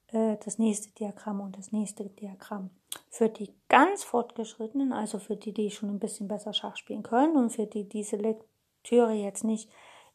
[0.08, 2.70] äh, das nächste Diagramm und das nächste Diagramm.
[3.10, 7.36] Für die ganz Fortgeschrittenen, also für die, die schon ein bisschen besser Schach spielen können
[7.36, 9.70] und für die diese Lektüre jetzt nicht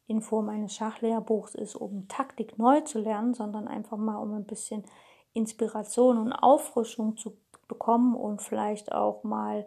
[0.07, 4.45] in Form eines Schachlehrbuchs ist, um Taktik neu zu lernen, sondern einfach mal um ein
[4.45, 4.83] bisschen
[5.33, 7.37] Inspiration und Auffrischung zu
[7.67, 9.65] bekommen und vielleicht auch mal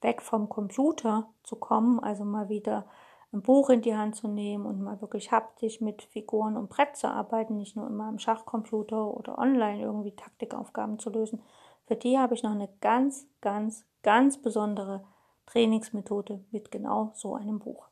[0.00, 2.86] weg vom Computer zu kommen, also mal wieder
[3.32, 6.96] ein Buch in die Hand zu nehmen und mal wirklich haptisch mit Figuren und Brett
[6.96, 11.42] zu arbeiten, nicht nur immer am Schachcomputer oder online irgendwie Taktikaufgaben zu lösen.
[11.86, 15.04] Für die habe ich noch eine ganz, ganz, ganz besondere
[15.46, 17.88] Trainingsmethode mit genau so einem Buch.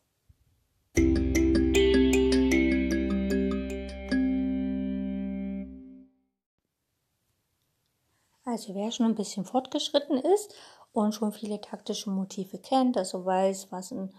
[8.55, 10.55] Also wer schon ein bisschen fortgeschritten ist
[10.93, 14.14] und schon viele taktische Motive kennt, also weiß, was ein,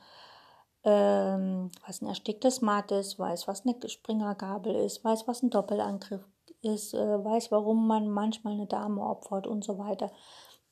[0.83, 6.27] ähm, was ein ersticktes Matt ist, weiß, was eine Springergabel ist, weiß, was ein Doppelangriff
[6.61, 10.11] ist, äh, weiß, warum man manchmal eine Dame opfert und so weiter.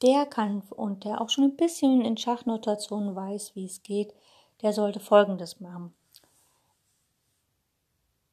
[0.02, 4.14] Der kann und der auch schon ein bisschen in Schachnotationen weiß, wie es geht,
[4.62, 5.94] der sollte Folgendes machen.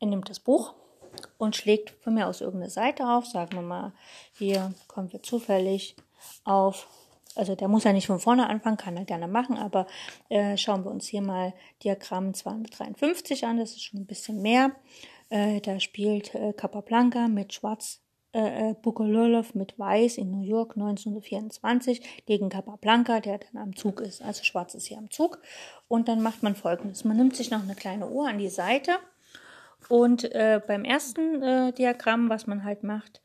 [0.00, 0.74] Er nimmt das Buch
[1.40, 3.92] und schlägt von mir aus irgendeine Seite auf, sagen wir mal,
[4.36, 5.96] hier kommen wir zufällig
[6.44, 6.86] auf,
[7.34, 9.86] also der muss ja nicht von vorne anfangen, kann er gerne machen, aber
[10.28, 14.72] äh, schauen wir uns hier mal Diagramm 253 an, das ist schon ein bisschen mehr.
[15.30, 18.02] Äh, da spielt äh, Capablanca mit Schwarz
[18.34, 24.00] äh, äh Bukololov mit Weiß in New York 1924 gegen Capablanca, der dann am Zug
[24.00, 24.20] ist.
[24.20, 25.40] Also Schwarz ist hier am Zug.
[25.88, 27.04] Und dann macht man folgendes.
[27.04, 28.98] Man nimmt sich noch eine kleine Uhr an die Seite
[29.88, 33.22] und äh, beim ersten äh, Diagramm, was man halt macht,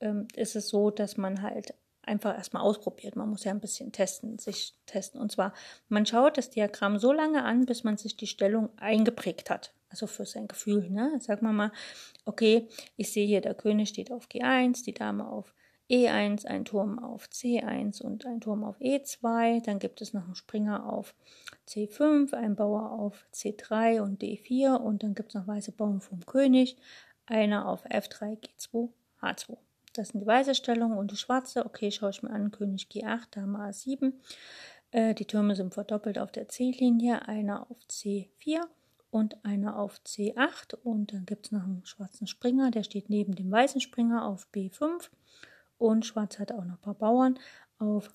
[0.00, 3.16] ähm, ist es so, dass man halt einfach erstmal ausprobiert.
[3.16, 5.20] Man muss ja ein bisschen testen, sich testen.
[5.20, 5.52] Und zwar,
[5.88, 9.74] man schaut das Diagramm so lange an, bis man sich die Stellung eingeprägt hat.
[9.88, 10.90] Also für sein Gefühl.
[10.90, 11.18] Ne?
[11.20, 11.72] Sag mal mal,
[12.24, 15.54] okay, ich sehe hier, der König steht auf G1, die Dame auf
[15.88, 19.64] E1, ein Turm auf C1 und ein Turm auf E2.
[19.64, 21.14] Dann gibt es noch einen Springer auf
[21.68, 26.24] C5, ein Bauer auf C3 und D4 und dann gibt es noch weiße Bauern vom
[26.26, 26.76] König,
[27.26, 28.88] einer auf F3, G2,
[29.20, 29.56] H2.
[29.92, 31.64] Das sind die weiße Stellung und die schwarze.
[31.64, 34.12] Okay, schaue ich mir an, König G8, Dame A7.
[34.90, 38.60] Äh, die Türme sind verdoppelt auf der C-Linie, einer auf C4
[39.10, 43.34] und einer auf C8 und dann gibt es noch einen schwarzen Springer, der steht neben
[43.34, 45.08] dem weißen Springer auf B5
[45.78, 47.38] und Schwarz hat auch noch ein paar Bauern
[47.78, 48.14] auf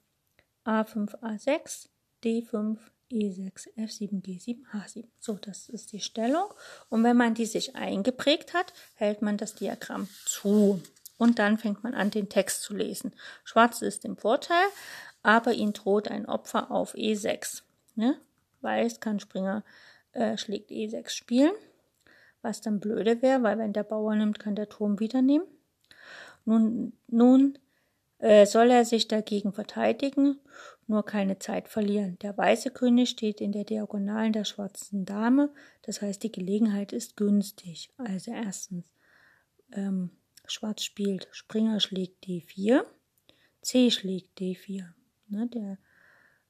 [0.65, 1.89] A5, A6,
[2.23, 2.77] D5,
[3.11, 5.05] E6, F7, G7, H7.
[5.19, 6.45] So, das ist die Stellung.
[6.89, 10.81] Und wenn man die sich eingeprägt hat, hält man das Diagramm zu.
[11.17, 13.13] Und dann fängt man an, den Text zu lesen.
[13.43, 14.65] Schwarz ist im Vorteil,
[15.21, 17.63] aber ihn droht ein Opfer auf E6.
[17.95, 18.17] Ne?
[18.61, 19.63] Weiß kann Springer
[20.13, 21.51] äh, schlägt E6 spielen,
[22.41, 25.45] was dann blöde wäre, weil wenn der Bauer nimmt, kann der Turm wieder nehmen.
[26.45, 27.57] Nun, nun
[28.19, 30.39] äh, soll er sich dagegen verteidigen,
[30.87, 32.17] nur keine Zeit verlieren.
[32.19, 35.51] Der weiße König steht in der Diagonalen der schwarzen Dame,
[35.83, 37.91] das heißt, die Gelegenheit ist günstig.
[37.97, 38.91] Also erstens,
[39.73, 40.11] ähm,
[40.45, 42.83] Schwarz spielt, Springer schlägt D4,
[43.61, 44.85] C schlägt D4.
[45.29, 45.77] Ne, der,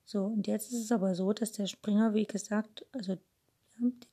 [0.05, 3.17] so, und jetzt ist es aber so, dass der Springer, wie gesagt, also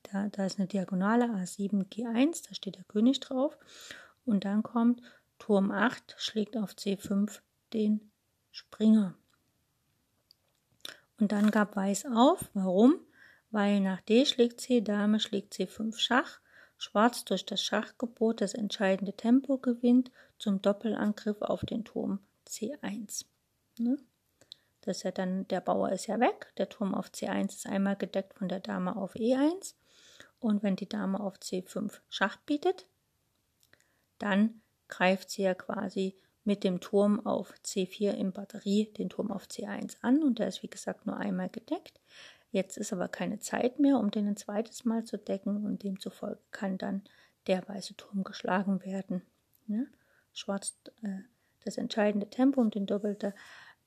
[0.03, 3.57] da, da ist eine Diagonale A7, G1, da steht der König drauf.
[4.25, 5.01] Und dann kommt
[5.39, 7.39] Turm 8 schlägt auf C5
[7.73, 8.11] den
[8.51, 9.15] Springer.
[11.19, 12.49] Und dann gab Weiß auf.
[12.53, 12.99] Warum?
[13.51, 16.39] Weil nach D schlägt C, Dame schlägt C5 Schach.
[16.77, 23.25] Schwarz durch das Schachgebot das entscheidende Tempo gewinnt zum Doppelangriff auf den Turm C1.
[23.77, 23.97] Ne?
[24.81, 27.97] Das ist ja dann, der Bauer ist ja weg, der Turm auf C1 ist einmal
[27.97, 29.75] gedeckt von der Dame auf E1.
[30.39, 32.87] Und wenn die Dame auf C5 Schach bietet,
[34.19, 39.45] dann greift sie ja quasi mit dem Turm auf C4 in Batterie den Turm auf
[39.45, 41.99] C1 an und der ist wie gesagt nur einmal gedeckt.
[42.51, 46.39] Jetzt ist aber keine Zeit mehr, um den ein zweites Mal zu decken und demzufolge
[46.51, 47.03] kann dann
[47.47, 49.21] der weiße Turm geschlagen werden.
[49.67, 49.87] Ne?
[50.33, 51.19] Schwarz äh,
[51.63, 53.35] das entscheidende Tempo um den Doppelter.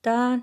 [0.03, 0.43] Da,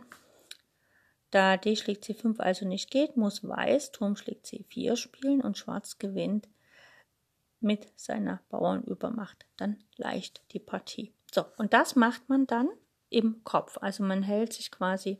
[1.32, 5.98] da D schlägt C5 also nicht geht, muss Weiß Turm schlägt C4 spielen und Schwarz
[6.00, 6.50] gewinnt
[7.62, 11.14] mit seiner Bauernübermacht dann leicht die Partie.
[11.32, 12.70] So, und das macht man dann
[13.10, 13.78] im Kopf.
[13.82, 15.20] Also man hält sich quasi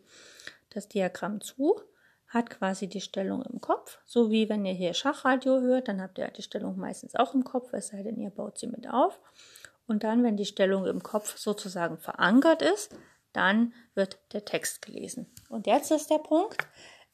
[0.70, 1.82] das Diagramm zu,
[2.28, 6.20] hat quasi die Stellung im Kopf, so wie wenn ihr hier Schachradio hört, dann habt
[6.20, 9.20] ihr die Stellung meistens auch im Kopf, es sei denn, ihr baut sie mit auf.
[9.88, 12.96] Und dann, wenn die Stellung im Kopf sozusagen verankert ist,
[13.34, 15.34] dann wird der Text gelesen.
[15.50, 16.58] Und jetzt ist der Punkt,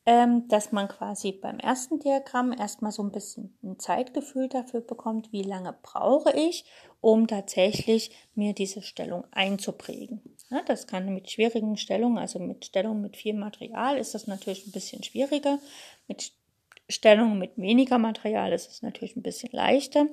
[0.05, 5.31] ähm, dass man quasi beim ersten Diagramm erstmal so ein bisschen ein Zeitgefühl dafür bekommt,
[5.31, 6.65] wie lange brauche ich,
[7.01, 10.21] um tatsächlich mir diese Stellung einzuprägen.
[10.51, 14.67] Ja, das kann mit schwierigen Stellungen, also mit Stellungen mit viel Material, ist das natürlich
[14.67, 15.57] ein bisschen schwieriger.
[16.07, 16.33] Mit
[16.87, 20.05] Stellungen mit weniger Material ist es natürlich ein bisschen leichter.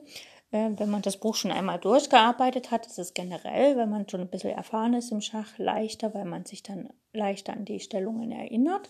[0.52, 4.22] Äh, wenn man das Buch schon einmal durchgearbeitet hat, ist es generell, wenn man schon
[4.22, 8.32] ein bisschen erfahren ist im Schach, leichter, weil man sich dann leichter an die Stellungen
[8.32, 8.88] erinnert.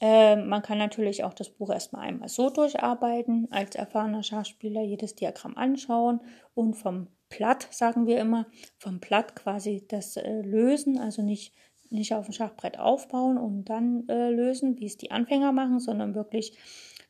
[0.00, 5.14] Äh, man kann natürlich auch das Buch erstmal einmal so durcharbeiten, als erfahrener Schachspieler jedes
[5.14, 6.20] Diagramm anschauen
[6.54, 8.46] und vom Blatt, sagen wir immer,
[8.78, 11.54] vom Blatt quasi das äh, lösen, also nicht,
[11.90, 16.14] nicht auf dem Schachbrett aufbauen und dann äh, lösen, wie es die Anfänger machen, sondern
[16.14, 16.58] wirklich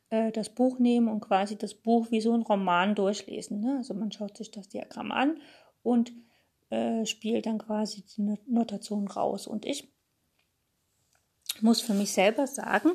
[0.09, 3.61] äh, das Buch nehmen und quasi das Buch wie so ein Roman durchlesen.
[3.61, 3.77] Ne?
[3.77, 5.39] Also man schaut sich das Diagramm an
[5.81, 6.13] und
[6.69, 9.47] äh, spielt dann quasi die Notation raus.
[9.47, 9.93] Und Ich
[11.59, 12.91] muss für mich selber sagen,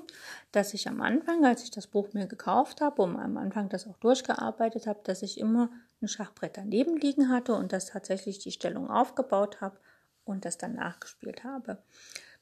[0.53, 3.87] dass ich am Anfang, als ich das Buch mir gekauft habe und am Anfang das
[3.87, 8.53] auch durchgearbeitet habe, dass ich immer ein Schachbrett daneben liegen hatte und das tatsächlich die
[8.53, 9.79] Stellung aufgebaut habe
[10.25, 11.79] und das dann nachgespielt habe.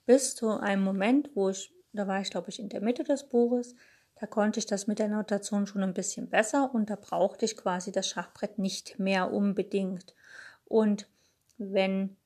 [0.06, 3.28] Bis zu einem Moment, wo ich, da war ich glaube ich in der Mitte des
[3.28, 3.74] Buches,
[4.16, 7.56] da konnte ich das mit der Notation schon ein bisschen besser und da brauchte ich
[7.56, 10.14] quasi das Schachbrett nicht mehr unbedingt.
[10.66, 11.08] Und
[11.58, 12.16] wenn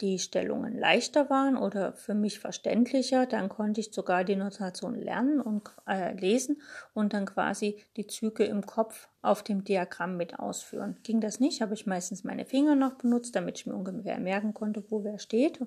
[0.00, 5.40] die Stellungen leichter waren oder für mich verständlicher, dann konnte ich sogar die Notation lernen
[5.40, 6.60] und äh, lesen
[6.92, 10.98] und dann quasi die Züge im Kopf auf dem Diagramm mit ausführen.
[11.02, 14.54] Ging das nicht, habe ich meistens meine Finger noch benutzt, damit ich mir ungefähr merken
[14.54, 15.60] konnte, wo wer steht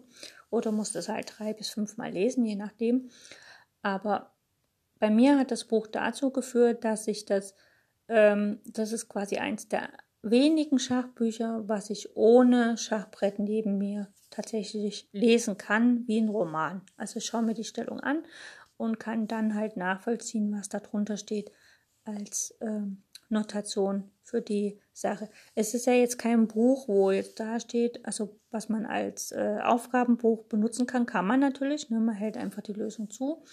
[0.49, 3.09] oder musste es halt drei bis fünfmal lesen, je nachdem.
[3.81, 4.31] Aber
[4.99, 7.55] bei mir hat das Buch dazu geführt, dass ich das,
[8.07, 9.89] ähm, das ist quasi eins der
[10.21, 14.07] wenigen Schachbücher, was ich ohne Schachbrett neben mir
[14.39, 16.81] tatsächlich lesen kann, wie ein Roman.
[16.95, 18.23] Also ich schaue mir die Stellung an
[18.77, 21.51] und kann dann halt nachvollziehen, was darunter steht
[22.05, 25.29] als ähm, Notation für die Sache.
[25.55, 29.59] Es ist ja jetzt kein Buch, wo jetzt da steht, also was man als äh,
[29.61, 31.89] Aufgabenbuch benutzen kann, kann man natürlich.
[31.89, 31.99] Ne?
[31.99, 33.43] Man hält einfach die Lösung zu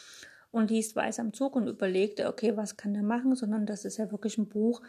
[0.53, 3.97] und liest weiß am Zug und überlegt, okay, was kann der machen, sondern das ist
[3.97, 4.83] ja wirklich ein Buch,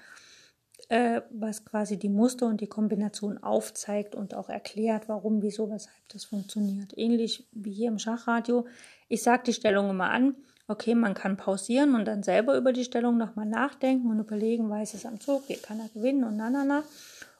[0.90, 6.08] äh, was quasi die Muster und die Kombination aufzeigt und auch erklärt, warum, wieso, weshalb
[6.10, 6.98] das funktioniert.
[6.98, 8.66] Ähnlich wie hier im Schachradio.
[9.10, 10.36] Ich sage die Stellung immer an.
[10.70, 14.96] Okay, man kann pausieren und dann selber über die Stellung nochmal nachdenken und überlegen, weiß
[14.96, 16.84] es am Zug, wie kann er gewinnen und na, na, na.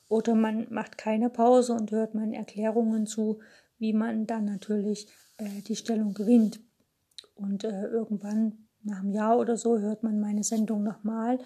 [0.08, 3.40] Oder man macht keine Pause und hört meinen Erklärungen zu,
[3.80, 6.62] wie man dann natürlich äh, die Stellung gewinnt.
[7.36, 11.40] Und äh, irgendwann nach einem Jahr oder so hört man meine Sendung nochmal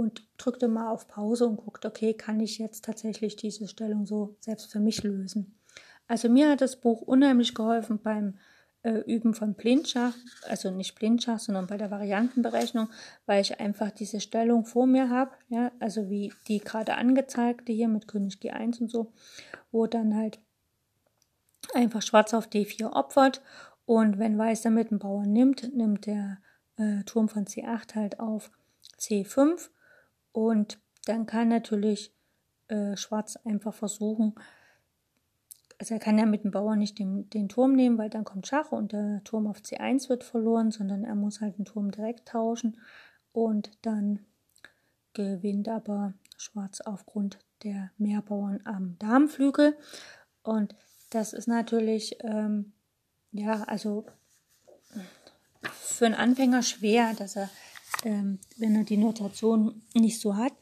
[0.00, 4.34] und drückt mal auf Pause und guckt, okay, kann ich jetzt tatsächlich diese Stellung so
[4.40, 5.58] selbst für mich lösen.
[6.08, 8.38] Also mir hat das Buch unheimlich geholfen beim
[8.82, 10.14] äh, Üben von Blindschach,
[10.48, 12.88] also nicht Blindschach, sondern bei der Variantenberechnung,
[13.26, 17.88] weil ich einfach diese Stellung vor mir habe, ja, also wie die gerade angezeigte hier
[17.88, 19.12] mit König G1 und so,
[19.70, 20.38] wo dann halt
[21.74, 23.42] einfach Schwarz auf D4 opfert
[23.84, 26.38] und wenn Weiß damit einen Bauern nimmt, nimmt der
[26.78, 28.50] äh, Turm von C8 halt auf
[28.98, 29.68] C5
[30.32, 32.12] und dann kann natürlich
[32.68, 34.34] äh, Schwarz einfach versuchen,
[35.78, 38.46] also er kann ja mit dem Bauern nicht den, den Turm nehmen, weil dann kommt
[38.46, 42.28] Schach und der Turm auf C1 wird verloren, sondern er muss halt den Turm direkt
[42.28, 42.76] tauschen
[43.32, 44.20] und dann
[45.14, 49.76] gewinnt aber Schwarz aufgrund der Mehrbauern am Darmflügel.
[50.42, 50.74] Und
[51.10, 52.72] das ist natürlich, ähm,
[53.32, 54.04] ja, also
[55.62, 57.50] für einen Anfänger schwer, dass er
[58.04, 60.52] ähm, wenn er die Notation nicht so hat.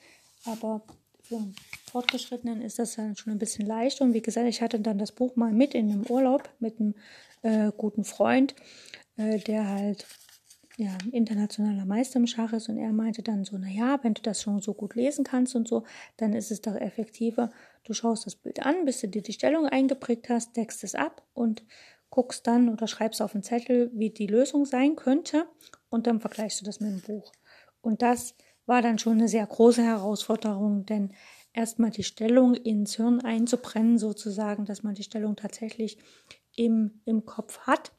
[0.45, 0.83] Aber
[1.23, 1.55] für einen
[1.91, 4.01] Fortgeschrittenen ist das dann schon ein bisschen leicht.
[4.01, 6.95] Und wie gesagt, ich hatte dann das Buch mal mit in einem Urlaub mit einem
[7.43, 8.55] äh, guten Freund,
[9.17, 10.07] äh, der halt
[10.79, 14.43] ja, internationaler Meister im Schach ist und er meinte dann so, naja, wenn du das
[14.43, 15.83] schon so gut lesen kannst und so,
[16.19, 17.51] dann ist es doch effektiver.
[17.83, 21.27] Du schaust das Bild an, bis du dir die Stellung eingeprägt hast, deckst es ab
[21.35, 21.65] und
[22.11, 25.47] guckst dann oder schreibst auf einen Zettel, wie die Lösung sein könnte
[25.91, 27.33] und dann vergleichst du das mit dem Buch.
[27.81, 28.35] Und das
[28.67, 31.13] war dann schon eine sehr große Herausforderung, denn
[31.53, 35.99] erstmal die Stellung ins Hirn einzubrennen, sozusagen, dass man die Stellung tatsächlich
[36.55, 37.93] im, im Kopf hat,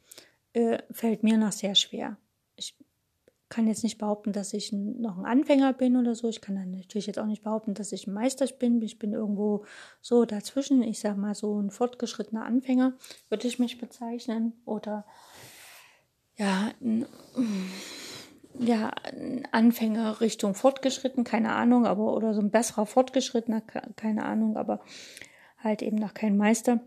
[0.54, 2.17] äh, fällt mir noch sehr schwer.
[2.56, 2.75] Ich
[3.49, 6.30] kann jetzt nicht behaupten, dass ich noch ein Anfänger bin oder so.
[6.30, 8.80] Ich kann dann natürlich jetzt auch nicht behaupten, dass ich ein Meister bin.
[8.82, 9.65] Ich bin irgendwo
[10.02, 10.84] so dazwischen.
[10.84, 12.93] Ich sag mal so ein fortgeschrittener Anfänger
[13.30, 15.06] würde ich mich bezeichnen oder
[16.39, 16.71] ja,
[18.58, 18.91] ja,
[19.52, 23.62] Anfänger Richtung fortgeschritten, keine Ahnung, aber oder so ein besserer Fortgeschrittener,
[23.95, 24.82] keine Ahnung, aber
[25.58, 26.80] halt eben noch kein Meister.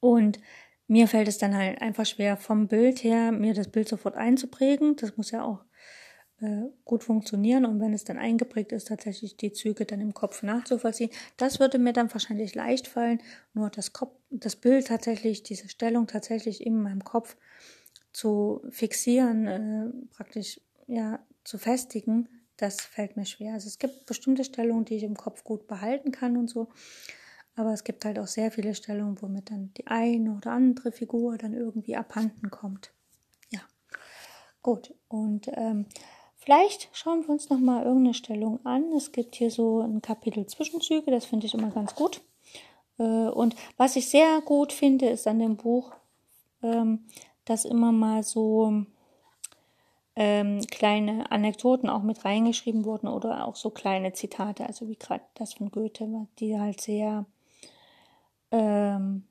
[0.00, 0.38] Und
[0.86, 4.94] mir fällt es dann halt einfach schwer, vom Bild her mir das Bild sofort einzuprägen.
[4.94, 5.64] Das muss ja auch
[6.40, 10.44] äh, gut funktionieren und wenn es dann eingeprägt ist, tatsächlich die Züge dann im Kopf
[10.44, 11.10] nachzuvollziehen.
[11.36, 13.20] Das würde mir dann wahrscheinlich leicht fallen,
[13.52, 17.36] nur das, Kopf, das Bild tatsächlich, diese Stellung tatsächlich in meinem Kopf
[18.16, 23.52] zu fixieren, äh, praktisch ja zu festigen, das fällt mir schwer.
[23.52, 26.68] Also es gibt bestimmte Stellungen, die ich im Kopf gut behalten kann und so.
[27.56, 31.36] Aber es gibt halt auch sehr viele Stellungen, womit dann die eine oder andere Figur
[31.36, 32.90] dann irgendwie abhanden kommt.
[33.50, 33.60] Ja,
[34.62, 34.94] gut.
[35.08, 35.84] Und ähm,
[36.36, 38.94] vielleicht schauen wir uns noch mal irgendeine Stellung an.
[38.94, 42.22] Es gibt hier so ein Kapitel Zwischenzüge, das finde ich immer ganz gut.
[42.98, 45.92] Äh, und was ich sehr gut finde, ist an dem Buch,
[46.62, 47.04] ähm,
[47.46, 48.84] dass immer mal so
[50.14, 55.24] ähm, kleine Anekdoten auch mit reingeschrieben wurden oder auch so kleine Zitate, also wie gerade
[55.34, 57.24] das von Goethe, die halt sehr
[58.50, 59.24] ähm,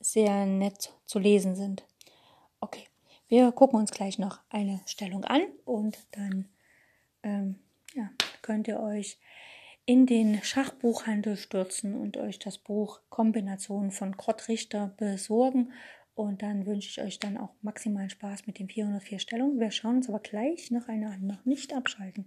[0.00, 1.84] sehr nett zu lesen sind.
[3.28, 6.48] wir gucken uns gleich noch eine Stellung an und dann
[7.22, 7.58] ähm,
[7.94, 8.10] ja,
[8.42, 9.18] könnt ihr euch
[9.84, 15.72] in den Schachbuchhandel stürzen und euch das Buch Kombination von Kurt Richter besorgen.
[16.16, 19.60] Und dann wünsche ich euch dann auch maximalen Spaß mit den 404 Stellungen.
[19.60, 22.24] Wir schauen uns aber gleich noch eine an, noch nicht abschalten.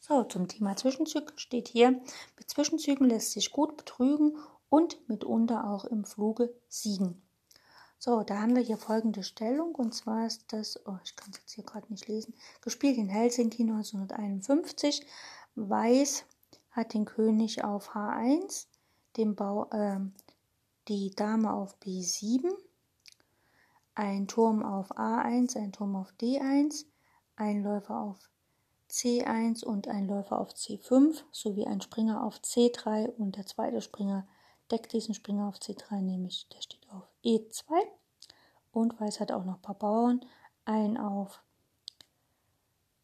[0.00, 1.90] So, zum Thema Zwischenzüge steht hier,
[2.38, 4.38] mit Zwischenzügen lässt sich gut betrügen
[4.70, 7.23] und mitunter auch im Fluge siegen.
[8.06, 9.74] So, da haben wir hier folgende Stellung.
[9.74, 13.08] Und zwar ist das, oh, ich kann es jetzt hier gerade nicht lesen, gespielt in
[13.08, 15.06] Helsinki 1951.
[15.54, 16.26] Weiß
[16.70, 18.66] hat den König auf H1,
[19.16, 20.00] den Bau, äh,
[20.86, 22.50] die Dame auf B7,
[23.94, 26.84] ein Turm auf A1, ein Turm auf D1,
[27.36, 28.18] ein Läufer auf
[28.90, 34.28] C1 und ein Läufer auf C5 sowie ein Springer auf C3 und der zweite Springer
[34.70, 37.64] deckt diesen Springer auf C3, nämlich der steht auf E2
[38.74, 40.20] und Weiß hat auch noch ein paar Bauern,
[40.64, 41.42] ein auf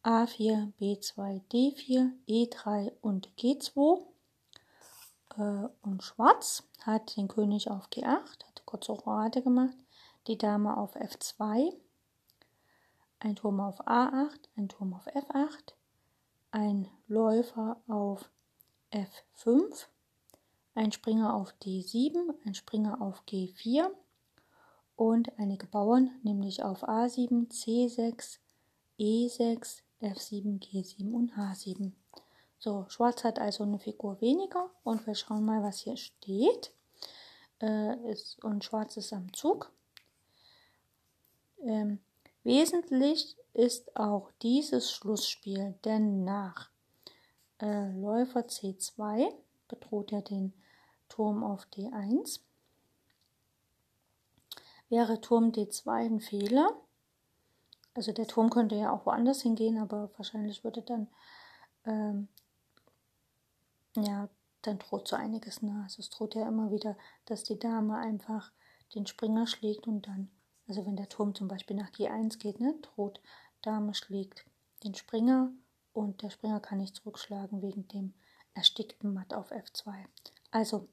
[0.03, 4.01] A4, B2, D4, E3 und G2
[5.37, 9.77] äh, und Schwarz hat den König auf G8, hat kurze Roade gemacht,
[10.27, 11.73] die Dame auf F2,
[13.19, 15.73] ein Turm auf A8, ein Turm auf F8,
[16.49, 18.29] ein Läufer auf
[18.91, 19.85] F5,
[20.73, 23.91] ein Springer auf D7, ein Springer auf G4
[25.01, 28.37] und einige Bauern, nämlich auf A7, C6,
[28.99, 31.93] E6, F7, G7 und H7.
[32.59, 36.71] So, Schwarz hat also eine Figur weniger und wir schauen mal, was hier steht.
[37.59, 39.71] Äh, ist, und Schwarz ist am Zug.
[41.63, 41.97] Ähm,
[42.43, 46.69] wesentlich ist auch dieses Schlussspiel, denn nach
[47.59, 49.33] äh, Läufer C2
[49.67, 50.53] bedroht er den
[51.09, 52.41] Turm auf D1.
[54.91, 56.69] Wäre Turm D2 ein Fehler,
[57.93, 61.07] also der Turm könnte ja auch woanders hingehen, aber wahrscheinlich würde dann,
[61.85, 62.27] ähm,
[63.95, 64.29] ja,
[64.61, 65.83] dann droht so einiges nahe.
[65.83, 68.51] Also es droht ja immer wieder, dass die Dame einfach
[68.95, 70.29] den Springer schlägt und dann,
[70.67, 73.21] also wenn der Turm zum Beispiel nach G1 geht, ne, droht
[73.61, 74.45] Dame schlägt
[74.83, 75.51] den Springer
[75.93, 78.13] und der Springer kann nicht zurückschlagen wegen dem
[78.53, 79.93] erstickten Matt auf F2.
[80.51, 80.87] Also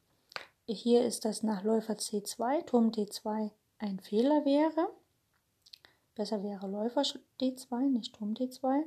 [0.66, 4.88] hier ist das nach Läufer C2, Turm D2 ein Fehler wäre.
[6.14, 7.02] Besser wäre Läufer
[7.40, 8.84] D2, nicht Turm D2.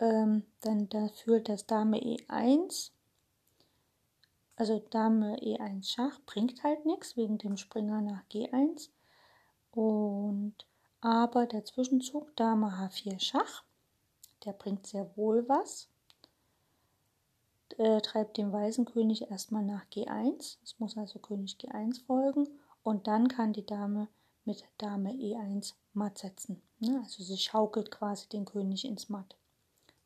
[0.00, 2.90] Ähm, dann da führt das Dame E1.
[4.56, 8.90] Also Dame E1 Schach bringt halt nichts wegen dem Springer nach G1.
[9.72, 10.54] Und
[11.00, 13.64] aber der Zwischenzug Dame H4 Schach,
[14.44, 15.88] der bringt sehr wohl was
[17.78, 20.58] äh, treibt den weißen König erstmal nach G1.
[20.62, 22.48] Es muss also König G1 folgen.
[22.88, 24.08] Und dann kann die Dame
[24.46, 26.62] mit Dame E1 matt setzen.
[26.78, 27.02] Ne?
[27.04, 29.36] Also sie schaukelt quasi den König ins Matt.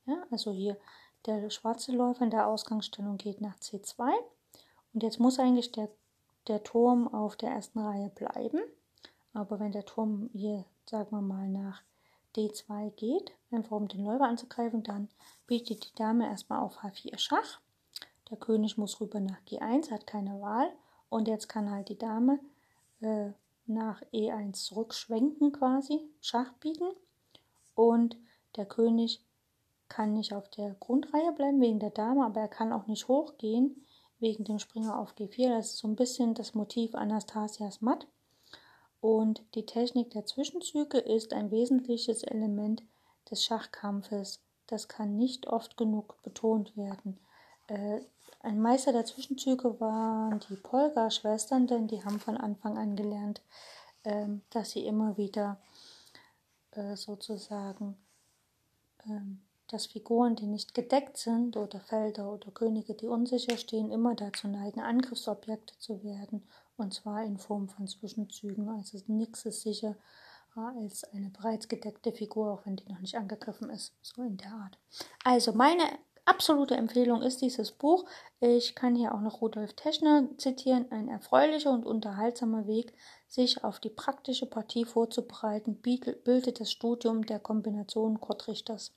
[0.04, 0.16] Ja?
[0.32, 0.76] Also hier
[1.24, 4.12] der schwarze Läufer in der Ausgangsstellung geht nach C2.
[4.92, 5.90] Und jetzt muss eigentlich der,
[6.48, 8.58] der Turm auf der ersten Reihe bleiben.
[9.32, 11.84] Aber wenn der Turm hier, sagen wir mal, nach
[12.34, 15.08] D2 geht, einfach um den Läufer anzugreifen, dann
[15.46, 17.60] bietet die Dame erstmal auf H4 Schach.
[18.28, 20.68] Der König muss rüber nach G1, hat keine Wahl.
[21.10, 22.40] Und jetzt kann halt die Dame
[23.02, 23.32] äh,
[23.66, 26.90] nach E1 zurückschwenken quasi, Schach bieten.
[27.74, 28.16] Und
[28.56, 29.24] der König
[29.88, 33.86] kann nicht auf der Grundreihe bleiben wegen der Dame, aber er kann auch nicht hochgehen
[34.18, 35.50] wegen dem Springer auf G4.
[35.50, 38.06] Das ist so ein bisschen das Motiv Anastasias Matt.
[39.00, 42.84] Und die Technik der Zwischenzüge ist ein wesentliches Element
[43.30, 44.40] des Schachkampfes.
[44.66, 47.18] Das kann nicht oft genug betont werden.
[47.66, 48.00] Äh,
[48.42, 53.42] ein Meister der Zwischenzüge waren die Polga-Schwestern, denn die haben von Anfang an gelernt,
[54.02, 55.60] äh, dass sie immer wieder
[56.72, 57.96] äh, sozusagen
[59.06, 59.40] ähm,
[59.72, 64.46] dass Figuren, die nicht gedeckt sind, oder Felder oder Könige, die unsicher stehen, immer dazu
[64.46, 68.68] neigen, Angriffsobjekte zu werden, und zwar in Form von Zwischenzügen.
[68.68, 69.96] Also nichts ist sicher
[70.54, 74.52] als eine bereits gedeckte Figur, auch wenn die noch nicht angegriffen ist, so in der
[74.52, 74.78] Art.
[75.24, 75.84] Also meine
[76.24, 78.04] absolute Empfehlung ist dieses Buch.
[78.40, 80.90] Ich kann hier auch noch Rudolf Teschner zitieren.
[80.90, 82.94] Ein erfreulicher und unterhaltsamer Weg,
[83.28, 88.92] sich auf die praktische Partie vorzubereiten, bildet das Studium der Kombination Kurt Richters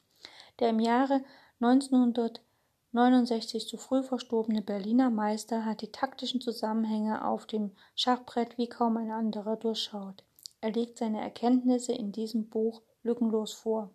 [0.59, 1.23] der im Jahre
[1.59, 8.97] 1969 zu früh verstorbene Berliner Meister hat die taktischen Zusammenhänge auf dem Schachbrett wie kaum
[8.97, 10.23] ein anderer durchschaut.
[10.61, 13.91] Er legt seine Erkenntnisse in diesem Buch lückenlos vor.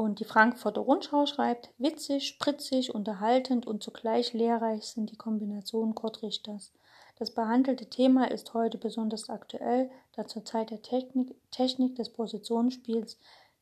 [0.00, 6.22] Und die Frankfurter Rundschau schreibt, witzig, spritzig, unterhaltend und zugleich lehrreich sind die Kombinationen Kurt
[6.22, 6.72] Richters.
[7.18, 13.18] Das behandelte Thema ist heute besonders aktuell, da zur Zeit der Technik, Technik des Positionsspiels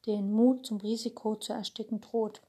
[0.07, 2.41] den Mut zum Risiko zu ersticken droht.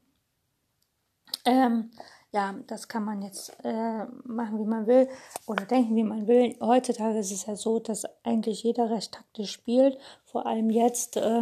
[1.45, 1.89] Ähm,
[2.31, 5.09] ja, das kann man jetzt äh, machen, wie man will
[5.47, 6.55] oder denken, wie man will.
[6.61, 11.41] Heutzutage ist es ja so, dass eigentlich jeder recht taktisch spielt, vor allem jetzt, äh,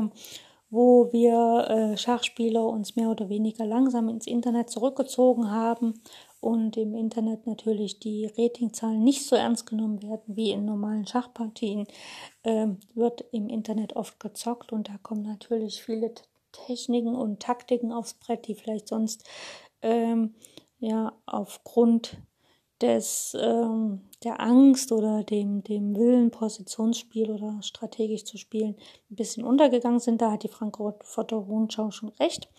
[0.69, 6.01] wo wir äh, Schachspieler uns mehr oder weniger langsam ins Internet zurückgezogen haben
[6.39, 11.87] und im Internet natürlich die Ratingzahlen nicht so ernst genommen werden wie in normalen Schachpartien,
[12.43, 16.13] äh, wird im Internet oft gezockt und da kommen natürlich viele
[16.51, 19.27] Techniken und Taktiken aufs Brett, die vielleicht sonst
[19.81, 20.35] ähm,
[20.79, 22.17] ja aufgrund
[22.81, 28.75] des ähm, der Angst oder dem dem Willen Positionsspiel oder strategisch zu spielen
[29.09, 30.21] ein bisschen untergegangen sind.
[30.21, 32.49] Da hat die Frankfurter Rundschau schon recht.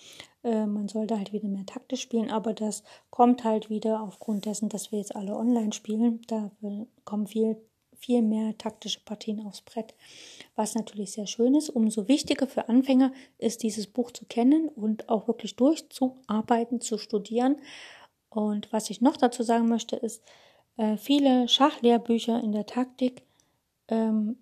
[0.42, 4.68] Äh, man sollte halt wieder mehr taktisch spielen, aber das kommt halt wieder aufgrund dessen,
[4.68, 6.20] dass wir jetzt alle online spielen.
[6.26, 6.50] Da
[7.04, 7.56] kommen viel
[7.98, 9.94] viel mehr taktische Partien aufs Brett,
[10.54, 11.68] was natürlich sehr schön ist.
[11.68, 17.56] Umso wichtiger für Anfänger ist dieses Buch zu kennen und auch wirklich durchzuarbeiten, zu studieren
[18.30, 20.22] und was ich noch dazu sagen möchte, ist,
[20.76, 23.22] äh, viele Schachlehrbücher in der Taktik
[23.88, 24.36] ähm,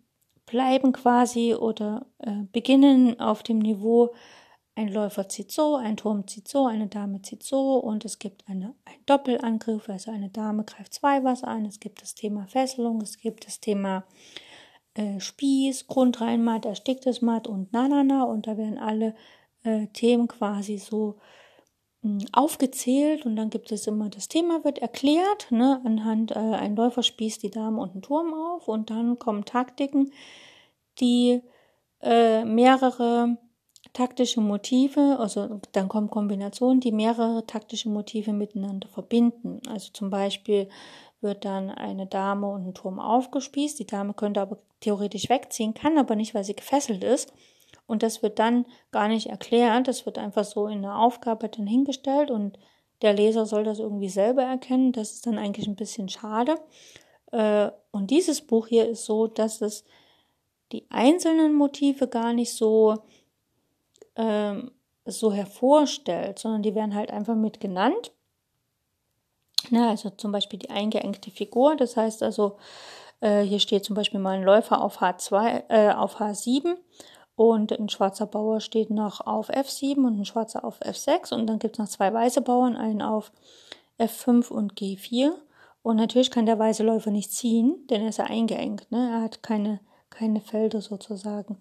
[0.44, 4.14] bleiben quasi oder äh, beginnen auf dem Niveau,
[4.76, 8.46] ein Läufer zieht so, ein Turm zieht so, eine Dame zieht so und es gibt
[8.46, 13.00] eine, einen Doppelangriff, also eine Dame greift zwei was an, es gibt das Thema Fesselung,
[13.00, 14.04] es gibt das Thema
[14.94, 19.14] äh, Spieß, Grundreinmatt, ersticktes Matt und Nanana und da werden alle
[19.64, 21.16] äh, Themen quasi so
[22.32, 27.02] aufgezählt und dann gibt es immer, das Thema wird erklärt, ne, anhand, äh, ein Läufer
[27.02, 30.12] spießt die Dame und einen Turm auf und dann kommen Taktiken,
[31.00, 31.42] die
[32.02, 33.38] äh, mehrere
[33.92, 39.60] taktische Motive, also dann kommen Kombinationen, die mehrere taktische Motive miteinander verbinden.
[39.68, 40.68] Also zum Beispiel
[41.20, 45.96] wird dann eine Dame und ein Turm aufgespießt, die Dame könnte aber theoretisch wegziehen, kann
[45.96, 47.32] aber nicht, weil sie gefesselt ist.
[47.86, 51.66] Und das wird dann gar nicht erklärt, das wird einfach so in der Aufgabe dann
[51.66, 52.58] hingestellt und
[53.02, 54.92] der Leser soll das irgendwie selber erkennen.
[54.92, 56.56] Das ist dann eigentlich ein bisschen schade.
[57.32, 59.84] Äh, und dieses Buch hier ist so, dass es
[60.72, 62.94] die einzelnen Motive gar nicht so,
[64.16, 64.72] ähm,
[65.04, 68.12] so hervorstellt, sondern die werden halt einfach mit genannt.
[69.70, 71.76] Na, also zum Beispiel die eingeengte Figur.
[71.76, 72.56] Das heißt also,
[73.20, 76.76] äh, hier steht zum Beispiel mal ein Läufer auf H2, äh, auf H7
[77.36, 81.58] und ein schwarzer Bauer steht noch auf F7 und ein schwarzer auf F6 und dann
[81.58, 83.30] gibt es noch zwei weiße Bauern, einen auf
[83.98, 85.32] F5 und G4
[85.82, 89.10] und natürlich kann der weiße Läufer nicht ziehen, denn er ist ja eingeengt, ne?
[89.12, 89.78] er hat keine,
[90.10, 91.58] keine Felder sozusagen.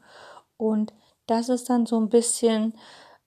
[0.57, 0.93] Und
[1.27, 2.73] das ist dann so ein bisschen,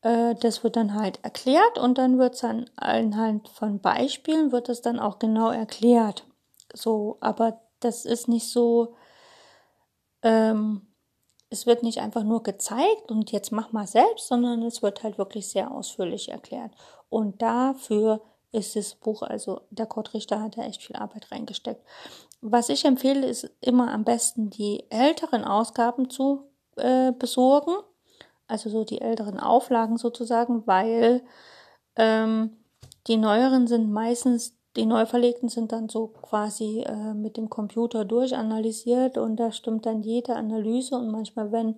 [0.03, 4.68] äh, das wird dann halt erklärt und dann wird es dann anhand von Beispielen wird
[4.68, 6.24] es dann auch genau erklärt,
[6.74, 8.94] so, aber das ist nicht so,
[10.22, 10.88] ähm,
[11.51, 15.18] es wird nicht einfach nur gezeigt und jetzt mach mal selbst, sondern es wird halt
[15.18, 16.72] wirklich sehr ausführlich erklärt.
[17.09, 18.20] Und dafür
[18.53, 21.82] ist das Buch, also der Kurt Richter hat da echt viel Arbeit reingesteckt.
[22.40, 26.44] Was ich empfehle, ist immer am besten die älteren Ausgaben zu
[26.76, 27.74] äh, besorgen,
[28.46, 31.22] also so die älteren Auflagen sozusagen, weil
[31.96, 32.57] ähm,
[33.07, 38.05] die neueren sind meistens die neu verlegten sind dann so quasi äh, mit dem Computer
[38.05, 41.76] durchanalysiert und da stimmt dann jede Analyse und manchmal, wenn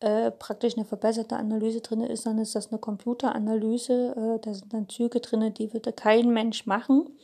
[0.00, 4.14] äh, praktisch eine verbesserte Analyse drin ist, dann ist das eine Computeranalyse.
[4.16, 7.16] Äh, da sind dann Züge drin, die würde kein Mensch machen,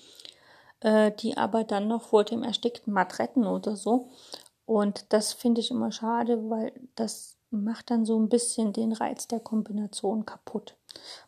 [0.80, 4.08] äh, die aber dann noch vor dem erstickten Matt retten oder so.
[4.64, 9.28] Und das finde ich immer schade, weil das macht dann so ein bisschen den Reiz
[9.28, 10.76] der Kombination kaputt.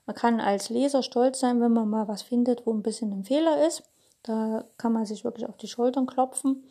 [0.07, 3.25] Man kann als Leser stolz sein, wenn man mal was findet, wo ein bisschen ein
[3.25, 3.83] Fehler ist.
[4.23, 6.64] Da kann man sich wirklich auf die Schultern klopfen.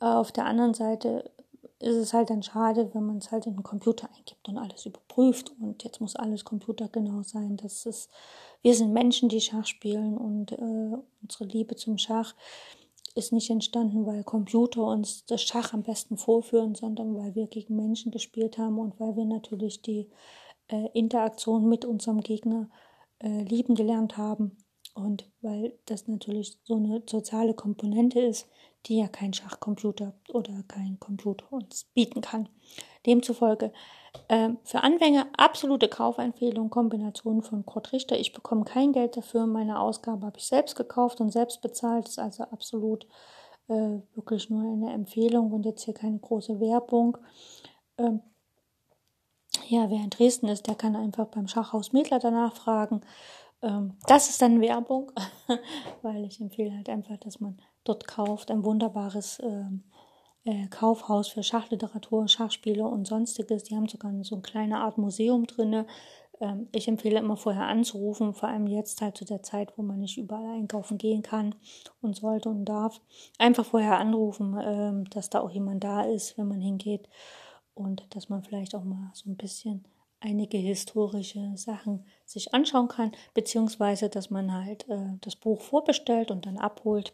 [0.00, 1.30] Äh, auf der anderen Seite
[1.78, 4.86] ist es halt dann schade, wenn man es halt in den Computer eingibt und alles
[4.86, 7.56] überprüft und jetzt muss alles computergenau sein.
[7.56, 8.10] Das ist,
[8.62, 12.34] wir sind Menschen, die Schach spielen und äh, unsere Liebe zum Schach
[13.14, 17.76] ist nicht entstanden, weil Computer uns das Schach am besten vorführen, sondern weil wir gegen
[17.76, 20.08] Menschen gespielt haben und weil wir natürlich die
[20.68, 22.68] äh, Interaktion mit unserem Gegner
[23.20, 24.56] äh, lieben gelernt haben
[24.94, 28.48] und weil das natürlich so eine soziale Komponente ist,
[28.86, 32.48] die ja kein Schachcomputer oder kein Computer uns bieten kann.
[33.06, 33.72] Demzufolge
[34.28, 38.18] äh, für Anfänger absolute Kaufempfehlung, Kombination von Kurt Richter.
[38.18, 39.46] Ich bekomme kein Geld dafür.
[39.46, 42.08] Meine Ausgabe habe ich selbst gekauft und selbst bezahlt.
[42.08, 43.06] Ist also absolut
[43.68, 47.18] äh, wirklich nur eine Empfehlung und jetzt hier keine große Werbung.
[47.98, 48.20] Ähm,
[49.68, 53.00] ja, wer in Dresden ist, der kann einfach beim Schachhaus Mädler danach fragen.
[53.64, 55.10] Ähm, das ist dann Werbung,
[56.02, 58.50] weil ich empfehle halt einfach, dass man dort kauft.
[58.50, 59.84] Ein wunderbares ähm,
[60.44, 63.64] äh, Kaufhaus für Schachliteratur, Schachspiele und sonstiges.
[63.64, 65.86] Die haben sogar so eine kleine Art Museum drinne.
[66.40, 70.00] Ähm, ich empfehle immer vorher anzurufen, vor allem jetzt halt zu der Zeit, wo man
[70.00, 71.54] nicht überall einkaufen gehen kann
[72.02, 73.00] und sollte und darf.
[73.38, 77.08] Einfach vorher anrufen, ähm, dass da auch jemand da ist, wenn man hingeht
[77.74, 79.86] und dass man vielleicht auch mal so ein bisschen
[80.24, 86.46] einige historische Sachen sich anschauen kann, beziehungsweise dass man halt äh, das Buch vorbestellt und
[86.46, 87.12] dann abholt.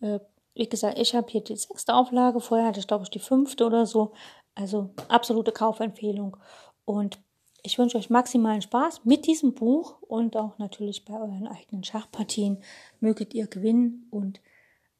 [0.00, 0.18] Äh,
[0.54, 3.64] wie gesagt, ich habe hier die sechste Auflage, vorher hatte ich glaube ich die fünfte
[3.64, 4.12] oder so.
[4.54, 6.36] Also absolute Kaufempfehlung.
[6.84, 7.20] Und
[7.62, 12.62] ich wünsche euch maximalen Spaß mit diesem Buch und auch natürlich bei euren eigenen Schachpartien.
[12.98, 14.40] Möget ihr gewinnen und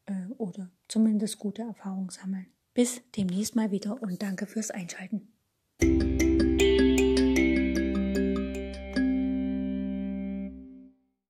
[0.06, 2.46] äh, oder zumindest gute Erfahrungen sammeln.
[2.74, 5.39] Bis demnächst mal wieder und danke fürs Einschalten.